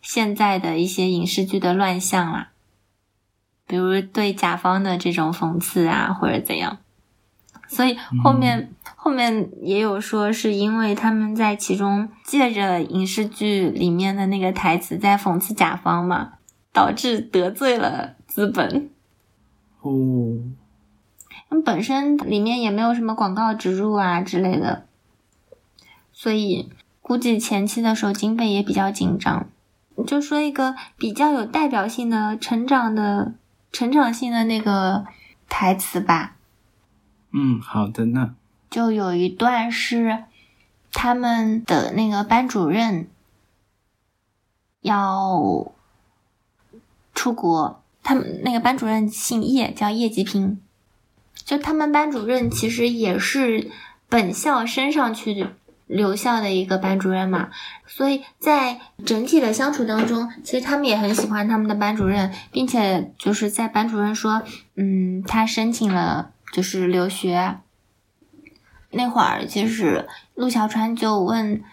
[0.02, 2.52] 现在的一些影视剧的乱象啦，
[3.68, 6.78] 比如对甲方的这种讽刺啊，或者怎样，
[7.68, 16.34] 所以后面后面也有说是因为他们在其中借着影视剧里面的那个台词在讽刺甲方嘛，
[16.74, 18.90] 导致得罪了资本。
[19.82, 20.40] 哦，
[21.50, 24.86] 那本身里面也没有什么广告植入啊之类的，
[26.12, 26.70] 所以
[27.02, 29.48] 估计前期的时候经费也比较紧张。
[30.04, 33.34] 就说一个比较有代表性的成长的
[33.72, 35.06] 成长性的那个
[35.48, 36.36] 台词吧。
[37.32, 38.36] 嗯，好的呢。
[38.70, 40.26] 就有一段是
[40.92, 43.08] 他们的那个班主任
[44.82, 45.72] 要
[47.16, 50.62] 出国，他们那个班主任姓叶，叫叶吉平。
[51.34, 53.72] 就他们班主任其实也是
[54.08, 55.54] 本校升上去的。
[55.90, 57.50] 留校的一个班主任嘛，
[57.88, 64.44] 所以在整体的相处当中，其实他们也很喜欢他们的班主任，并且就是在班主任说，
[64.76, 67.58] 嗯，他申请了就是留学
[68.92, 71.64] 那会儿，其实陆小川就问，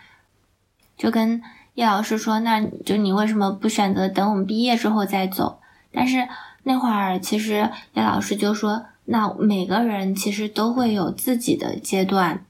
[0.97, 1.43] 就跟
[1.75, 5.61] 叶老师说，那就你为什么不选择等我们毕业之后再走？
[5.93, 6.27] 但是
[6.63, 12.47] 那会儿其实叶老师就说，那每个人其实都会有自己的阶段。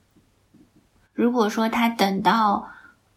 [1.16, 2.68] 如果说他等到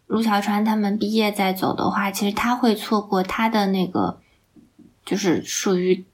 [0.06, 4.20] 陆小川他们毕业再走的话，其实他会错过他的那个，
[5.04, 6.04] 就是属于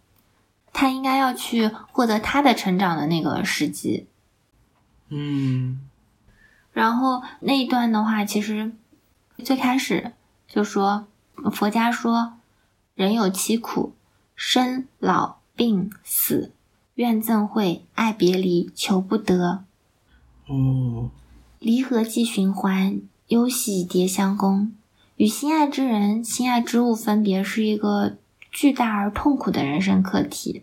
[0.73, 4.09] 他应该要去获得他的成长的那个时机。
[5.09, 5.89] 嗯，
[6.73, 8.73] 然后那一段的话，其实
[9.45, 10.13] 最开始
[10.49, 11.07] 就说
[11.53, 12.35] 佛家说
[12.95, 13.95] 人有七苦：
[14.35, 16.53] 生、老、病、死。
[16.97, 19.65] 怨憎会，爱别离，求不得。
[20.47, 21.11] 哦，
[21.59, 24.73] 离合即循环，忧喜迭相攻。
[25.17, 28.17] 与心爱之人、心爱之物分别，是一个
[28.51, 30.63] 巨大而痛苦的人生课题。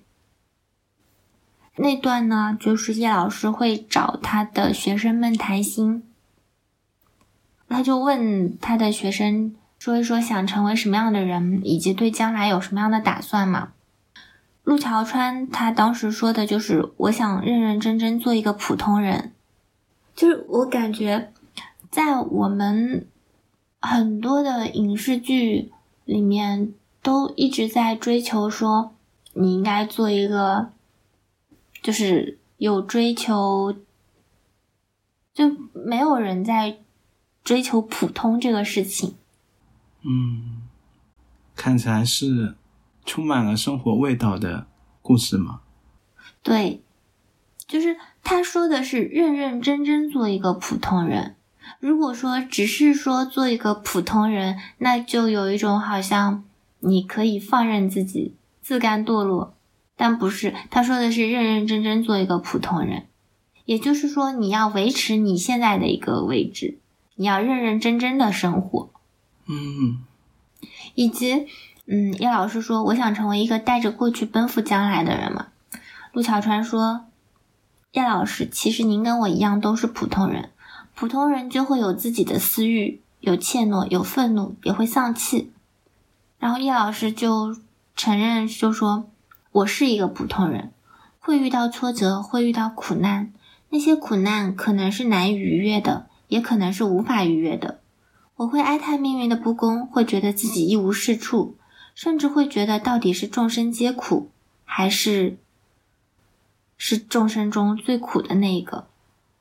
[1.75, 6.03] 那段呢，就是叶老师会找他的学生们谈心，
[7.67, 13.69] 他就问他的学生说一说想成为什么样的人，以及对将来有什么样的打算嘛。
[14.63, 19.33] 陆桥川他当时说的就是我想认认真真做一个普通人，
[20.15, 21.31] 就是我感觉
[21.89, 23.07] 在我们
[23.79, 25.71] 很多的影视剧
[26.05, 28.95] 里面都一直在追求说
[29.33, 30.71] 你应该做一个。
[31.81, 33.75] 就是有追求，
[35.33, 36.77] 就没有人在
[37.43, 39.15] 追求普通这个事情。
[40.03, 40.61] 嗯，
[41.57, 42.55] 看起来是
[43.03, 44.67] 充满了生活味道的
[45.01, 45.59] 故事吗？
[46.41, 46.81] 对，
[47.73, 51.35] 就是他说的是认认真真做一个普通人。
[51.79, 56.43] 如果说只是说做一个普通人，那就有一种好像
[56.81, 59.55] 你可以放任自己自甘堕落。
[59.95, 63.07] 但不是，他说的是认认真真做一个普通人，
[63.65, 66.77] 也就是说，你要维持你现在的一个位置，
[67.15, 68.91] 你要认认真真的生活。
[69.47, 69.97] 嗯，
[70.93, 71.47] 以及，
[71.87, 75.47] 嗯，叶老师说，我想成为一个带着过去奔赴将来的人嘛。
[76.11, 77.05] 陆桥川说，
[77.93, 80.49] 叶老师，其实您跟我一样都是普通人，
[80.93, 85.51] 普通人就会有自己的私欲，有怯懦，有愤怒，也会丧气。
[86.37, 87.55] 然后叶老师就
[87.95, 89.09] 承认，就说。
[89.51, 90.71] 我是一个普通人，
[91.19, 93.31] 会遇到挫折，会遇到苦难。
[93.69, 97.79] 那些苦难可能是难以逾越的，也可能是无法逾越的。
[98.37, 101.55] 我会哀叹命运的不公，会觉得自己一无是处，
[101.93, 104.31] 甚至会觉得到底是众生皆苦，
[104.65, 105.37] 还是
[106.77, 108.87] 是众生中最苦的那一个。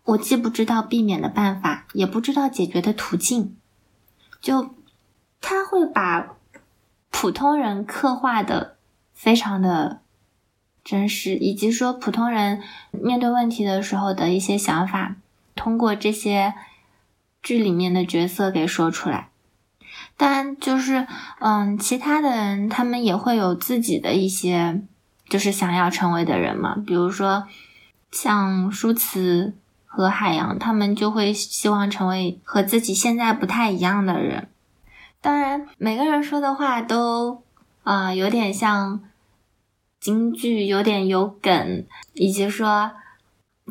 [0.05, 3.57] 我既不知道避免的办法，也不知道解决的途径。
[4.41, 4.75] 就
[5.41, 6.37] 他会把
[7.11, 8.77] 普通人刻画的
[9.13, 10.01] 非常的。
[10.85, 12.61] 真实，以及说普通人
[12.91, 15.15] 面对问题的时候的一些想法，
[15.55, 16.55] 通过这些
[17.41, 19.29] 剧里面的角色给说出来。
[20.17, 21.07] 当然，就是
[21.39, 24.83] 嗯，其他的人他们也会有自己的一些，
[25.29, 26.77] 就是想要成为的人嘛。
[26.87, 27.47] 比如说
[28.11, 29.55] 像舒慈
[29.87, 34.49] 和海洋，他们就会希望成为和自己现在不太一样的人。
[35.21, 37.43] 当然，每个人说的话都
[37.83, 39.01] 啊有点像。
[40.03, 42.91] 京剧有点有梗，以及说，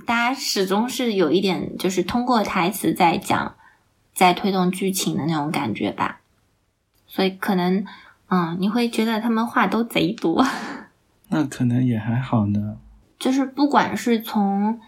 [0.05, 3.55] 大家始终是有一点，就是通过台词在讲，
[4.13, 6.21] 在推动剧情的那种感觉吧。
[7.05, 7.85] 所以可能，
[8.29, 10.47] 嗯，你会觉得他们话都贼多。
[11.31, 12.77] 那可能也还好呢。
[13.17, 14.79] 就是不管是从，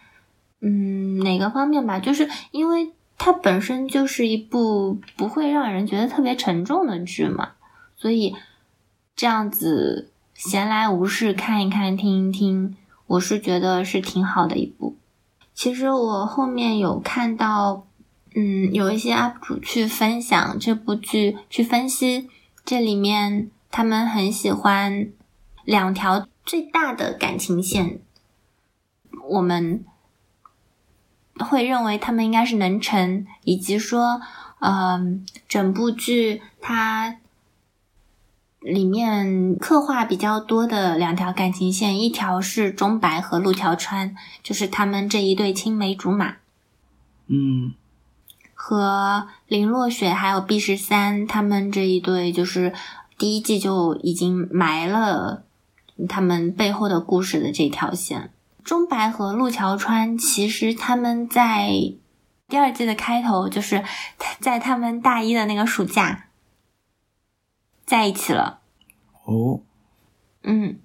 [0.62, 7.54] 嗯，哪个方面吧，就是因为它本身就是一部不会让人觉得特别沉重的剧嘛，
[7.98, 8.36] 所以
[9.16, 10.12] 这样子。
[10.36, 12.76] 闲来无事看一看，听一听，
[13.06, 14.98] 我是觉得是挺好的一部。
[15.54, 17.86] 其实我后面有看到，
[18.36, 22.28] 嗯，有一些 UP 主去分享这部剧，去分析
[22.66, 25.08] 这里面他们很喜欢
[25.64, 28.00] 两条最大的感情线，
[29.30, 29.84] 我们
[31.40, 34.22] 会认为他们应该是能成，以及说，
[34.60, 37.18] 嗯，整部剧它。
[38.66, 46.38] 里面刻画比较多的两条感情线，一条是钟白和陆桥川，就是他们这一对青梅竹马。
[47.28, 47.74] 嗯，
[48.54, 52.74] 和林落雪还有毕十三他们这一对，就是
[53.18, 55.44] 第一季就已经埋了
[56.08, 58.32] 他们背后的故事的这条线。
[58.64, 61.70] 钟白和陆桥川其实他们在
[62.48, 63.84] 第二季的开头，就是
[64.40, 66.26] 在他们大一的那个暑假。
[67.86, 68.62] 在一起了，
[69.26, 69.60] 哦，
[70.44, 70.80] 嗯，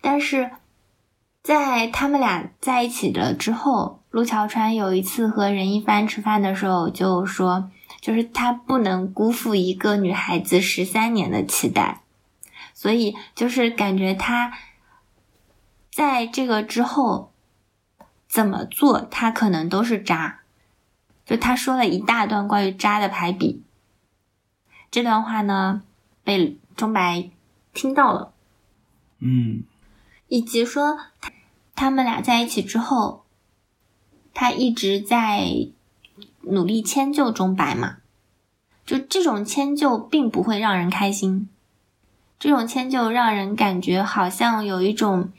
[0.00, 0.50] 但是
[1.42, 12.00] 在他们俩在一起了之后，陆桥川有一次和任一帆吃饭的时候就说，就是他不能辜负一个女孩子十三年的期待，
[12.80, 14.56] 所以就是感觉他
[15.92, 17.30] 在这个之后
[18.26, 20.40] 怎么做，他可能都是渣，
[21.26, 23.62] 就他说了一大段关于渣的排比。
[24.90, 25.82] 这段话呢，
[26.24, 27.28] 被钟白
[27.74, 28.32] 听到了，
[29.18, 29.62] 嗯，
[30.28, 31.30] 以及说他
[31.74, 33.26] 他们俩在一起之后，
[34.32, 35.68] 他一直在
[36.40, 37.98] 努力迁就钟白嘛，
[38.86, 41.49] 就这种迁就并不会让人开心，
[42.40, 45.30] 这种迁就让人感觉好像有一种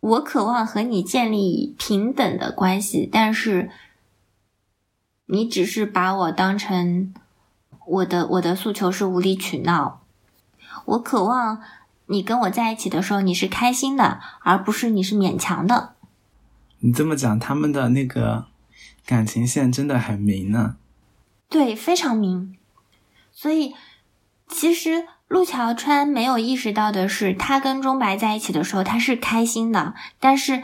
[0.00, 3.70] 我渴望和你建立平等的关系，但是
[5.26, 7.14] 你只是把我当成
[7.86, 10.02] 我的我的诉求是无理取闹。
[10.84, 11.62] 我渴望
[12.06, 15.94] 你跟我在一起的时候你是开心的，而不是你是勉强的。
[16.80, 18.46] 你这么讲，他们的那个
[19.06, 20.74] 感情线真的很明呢。
[21.48, 22.58] 对，非常明。
[23.30, 23.74] 所以
[24.48, 25.06] 其实。
[25.32, 30.62] 陆桥川没有意识到的是，他跟钟白在一起的时候，他是开心的，但是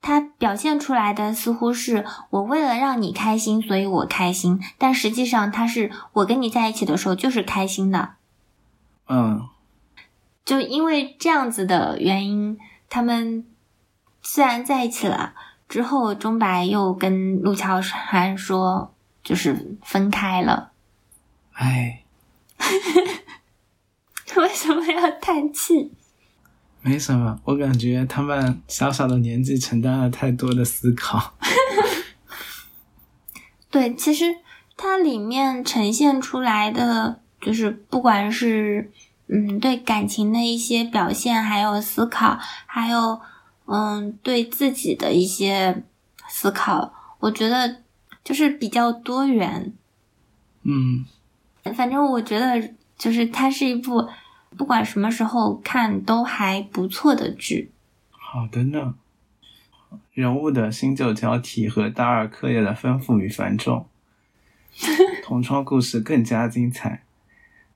[0.00, 8.10] 他表现出来的似乎是我为了让你开心，所以我开心，但实际上他是我跟你在一起的时候就是开心的。
[9.08, 9.48] 嗯，
[10.44, 12.56] 就因为这样子的原因，
[12.88, 13.44] 他们
[14.22, 15.34] 虽然在一起了
[15.68, 18.94] 之后，钟白又跟陆桥川说，
[19.24, 20.70] 就是分开了。
[21.54, 22.04] 哎。
[24.42, 25.90] 为什么要叹气？
[26.80, 31.34] 没什么，我感觉他们小小的年纪承担了太多的思考。
[33.68, 34.24] 对，其实
[34.76, 38.92] 它里面呈现出来的，就是不管是
[39.26, 43.20] 嗯对感情的一些表现，还有思考，还有
[43.66, 45.82] 嗯对自己的一些
[46.28, 47.82] 思考，我觉得
[48.22, 49.74] 就是比较多元。
[50.62, 51.04] 嗯，
[51.74, 54.08] 反正我觉得就是它是一部。
[54.58, 57.70] 不管什么时候看都还不错的剧。
[58.10, 58.96] 好的呢，
[60.12, 63.86] 人物的新旧交替和大二课业的丰富与繁重，
[65.24, 67.04] 同窗故事更加精彩。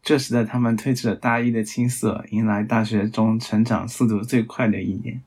[0.02, 5.22] 这时的他们褪去了大一的青涩，迎来大学中成长速度最快的一年。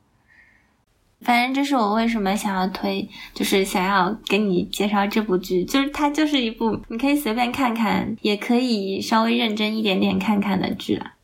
[1.22, 11.14] 反正这是我为什么想要推，就是想要给你介绍这部剧，就是它就是一部你可以随便看看，也可以稍微认真一点点看看的剧啊。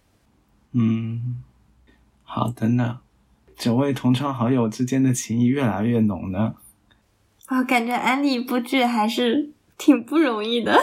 [0.74, 1.44] 嗯，
[2.24, 3.00] 好的呢。
[3.58, 6.56] 九位同窗好友之间的情谊越来越浓呢。
[7.46, 10.82] 啊感觉安利一部剧还是挺不容易的。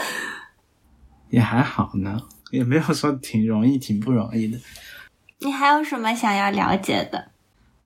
[1.29, 2.21] 也还好呢，
[2.51, 4.57] 也没有说挺容易、挺不容易的。
[5.39, 7.31] 你还有什么想要了解的？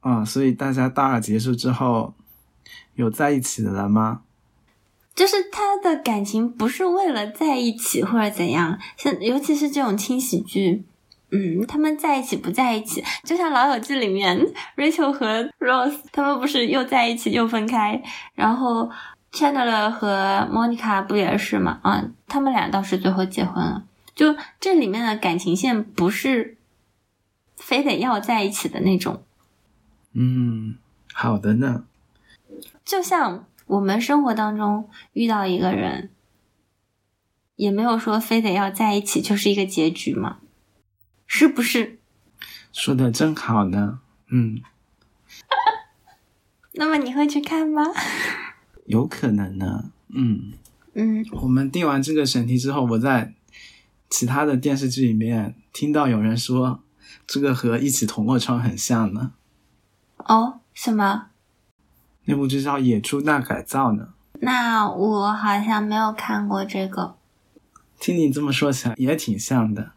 [0.01, 2.13] 啊，所以大家大二结束之后
[2.95, 4.21] 有在一起的了吗？
[5.15, 10.85] 就是他的感情不是为了在一起或者怎样，像尤其是这种轻喜剧。
[11.35, 14.39] 嗯，他们在一起不在一起，就像《老友记》里面
[14.77, 18.03] Rachel 和 Rose，他们不是又在一起又分开，
[18.35, 18.91] 然后
[19.31, 21.79] Chandler 和 Monica 不也是吗？
[21.81, 23.83] 啊，他们俩倒是最后结婚了。
[24.13, 26.55] 就这里面的感情线不是
[27.57, 29.23] 非得要在一起的那种。
[30.13, 30.77] 嗯，
[31.11, 31.85] 好的呢。
[32.85, 36.11] 就像我们生活当中遇到一个人，
[37.55, 40.37] 也没有说非得要在一起就是一个结局嘛。
[41.35, 41.97] 是不是
[42.71, 44.01] 说的真好呢？
[44.27, 44.61] 嗯，
[46.73, 47.81] 那么你会去看吗？
[48.85, 49.89] 有可能呢。
[50.09, 50.53] 嗯
[50.93, 53.33] 嗯，我们定完这个选题之后，我在
[54.11, 56.83] 其他的电视剧里面听到有人说
[57.25, 59.31] 这个和一起同过窗很像呢。
[60.17, 61.29] 哦，什么？
[62.25, 64.09] 那部剧叫《野猪大改造》呢。
[64.33, 67.15] 那我好像没有看过这个。
[67.99, 69.93] 听你这么说起来，也挺像的。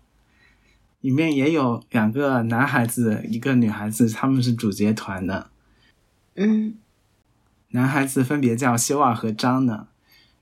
[1.06, 5.50] 里面也有两个男孩子，一个女孩子，他们是主角团的。
[6.34, 6.74] 嗯，
[7.68, 9.86] 男孩子分别叫修二和张呢。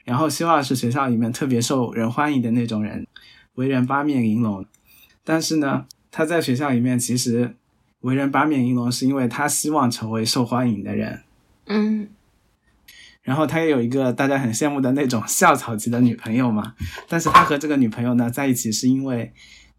[0.06, 3.06] 然后修二是学校里面特别受人欢迎的那种人，
[3.56, 4.64] 为人八面玲珑。
[5.22, 7.56] 但是呢，他在学校里面其实
[8.00, 11.24] 为人八面玲珑，是因为他希望成为受欢迎的人。
[11.66, 12.08] 嗯。
[13.20, 16.74] 然后他也有一个大家很羡慕的那种校草级的女朋友嘛。
[17.06, 19.30] 但是他和这个女朋友呢在一起是因为。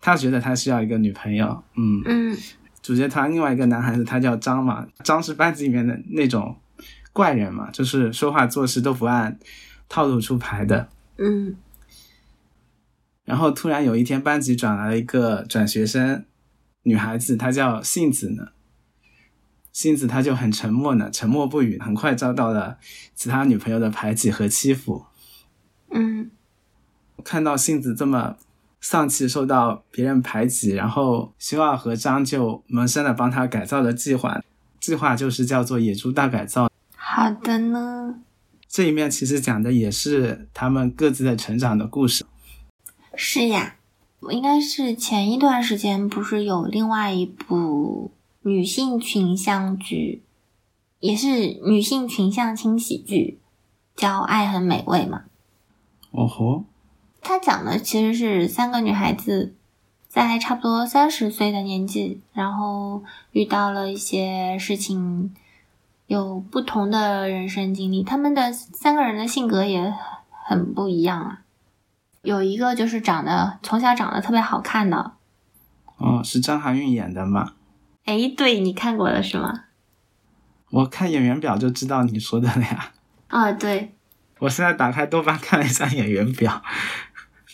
[0.05, 2.37] 他觉得他需要一个女朋友，嗯嗯，
[2.79, 6.55] 主角团另外一个男孩子他叫张嘛，张是班级里面的那种
[7.11, 9.39] 怪人嘛，就是说话做事都不按
[9.89, 11.55] 套路出牌的，嗯。
[13.23, 16.23] 然后突然有一天班级转来了一个转学生
[16.83, 18.49] 女孩子，她叫杏子呢，
[19.73, 22.77] 杏子她就很沉默呢，沉默不语，很快遭到了
[23.15, 25.07] 其他女朋友的排挤和欺负，
[25.89, 26.29] 嗯。
[27.23, 28.37] 看到杏子这么。
[28.87, 34.39] 丧气，受到别人排挤，然后修二和张就萌生了帮他改造的计划，
[34.79, 36.69] 计划就是叫做“野猪大改造”。
[36.95, 38.21] 好的呢，
[38.67, 42.23] 这一面其实讲的也是他们各自的成长的故事。
[43.15, 43.77] 是呀，
[44.29, 48.11] 应该是前一段时间不是有另外一部
[48.43, 50.21] 女性群像剧，
[50.99, 53.39] 也是女性群像轻喜剧，
[53.95, 55.23] 叫《爱很美味》嘛？
[56.11, 56.65] 哦吼。
[57.27, 59.55] 他讲的其实是三个女孩子
[60.07, 65.33] 在差不多三十岁的年纪，然后遇到了一些事情，
[66.05, 69.91] 有不同的人生经历，他们的三个人的性格也
[70.29, 71.41] 很不一样啊。
[72.21, 75.13] 有一个就是长得从小长得特别好看的，
[75.97, 77.53] 哦，是张含韵演的吗？
[78.05, 79.63] 哎，对你看过了是吗？
[80.69, 82.91] 我看演员表就知道你说的了呀。
[83.29, 83.95] 啊，对，
[84.39, 86.61] 我现在打开豆瓣看了一下演员表，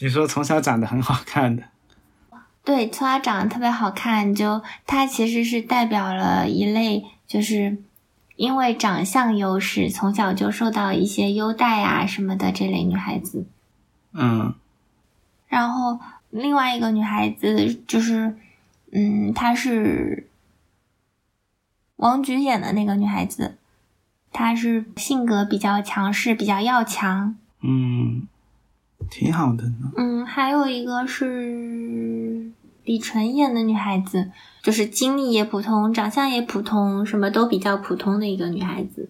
[0.02, 1.64] 你说从小长得很好看的，
[2.64, 7.78] 对，从小长得特别好看，就她其实是代表了一类，就是
[8.36, 13.46] 因为长相优势，从小就受到一些优待啊什么的这类女孩子。
[14.14, 14.54] 嗯
[15.48, 16.00] 然后
[16.30, 18.36] 另外一个女孩子就是，
[18.92, 20.28] 嗯，她是
[21.98, 23.58] 王菊演的那个女孩子，
[24.32, 27.36] 她是性格比较强势，比较要强。
[27.62, 28.28] 嗯，
[29.10, 29.92] 挺好的呢。
[29.98, 32.52] 嗯，还有一个是
[32.84, 39.10] 李纯演的女孩子，就是经历也普通，长相也普通，什么都比较普通的一个女孩子。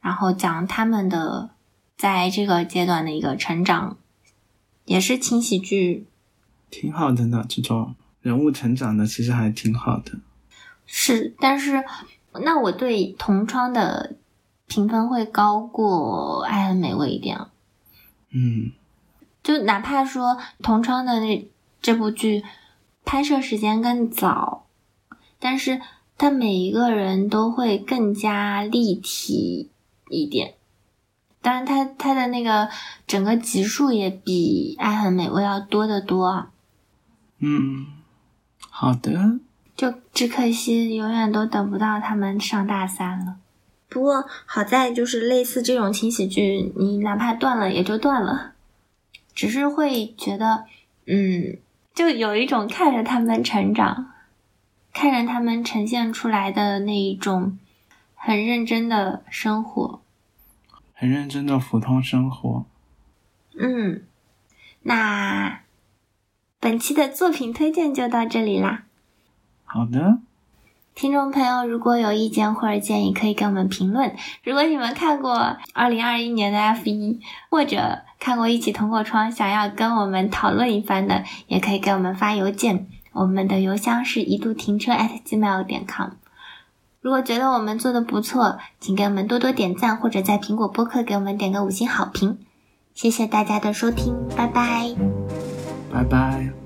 [0.00, 1.50] 然后讲他们的
[1.96, 3.96] 在这个阶段的一个成长，
[4.84, 6.06] 也是轻喜剧。
[6.70, 10.18] 挺好的呢，这种人物成长的其实还挺好的。
[10.86, 11.84] 是，但是
[12.42, 14.16] 那我对同窗的
[14.66, 17.50] 评分会高过《爱很美味》一点啊。
[18.30, 18.72] 嗯
[19.42, 21.50] 就哪怕说同窗的那
[21.80, 22.44] 这部剧
[23.04, 24.66] 拍摄时间更早，
[25.38, 25.80] 但是
[26.16, 29.70] 他每一个人都会更加立体
[30.08, 30.54] 一点。
[31.40, 32.68] 当然他，他的那个
[33.06, 36.50] 整个集数也比《爱很美味》要多得多啊。
[37.40, 37.86] 嗯，
[38.70, 39.40] 好的。
[39.74, 43.38] 就只可惜永远都等不到他们上大三了。
[43.88, 48.51] 不过好在就是类似这种轻喜剧，你哪怕断了也就断了，
[49.34, 50.66] 只是会觉得，
[51.06, 51.58] 嗯，
[51.94, 54.12] 就有一种看着他们成长，
[54.92, 57.58] 看着他们呈现出来的那一种
[58.14, 60.00] 很认真的生活。
[60.94, 62.64] 很认真的普通生活。
[63.58, 64.04] 嗯，
[64.82, 65.60] 那
[66.60, 68.84] 本期的作品推荐就到这里啦。
[69.64, 70.20] 好的，
[70.94, 74.14] 听众朋友，如果有意见或者建议，可以给我们评论。
[74.44, 82.86] 如果你们看过二零二一年的 F 一，或者看过一起同过窗，想要跟我们讨论一番的，也可以给我们发邮件。
[83.12, 86.10] 我们的邮箱是一度停车 at gmail 点 com。
[87.00, 92.38] 如果觉得我们做的不错，请给我们多多点赞，或者在苹果播客给我们点个五星好评。
[92.94, 94.94] 谢谢大家的收听，拜拜。
[95.92, 96.61] 拜拜。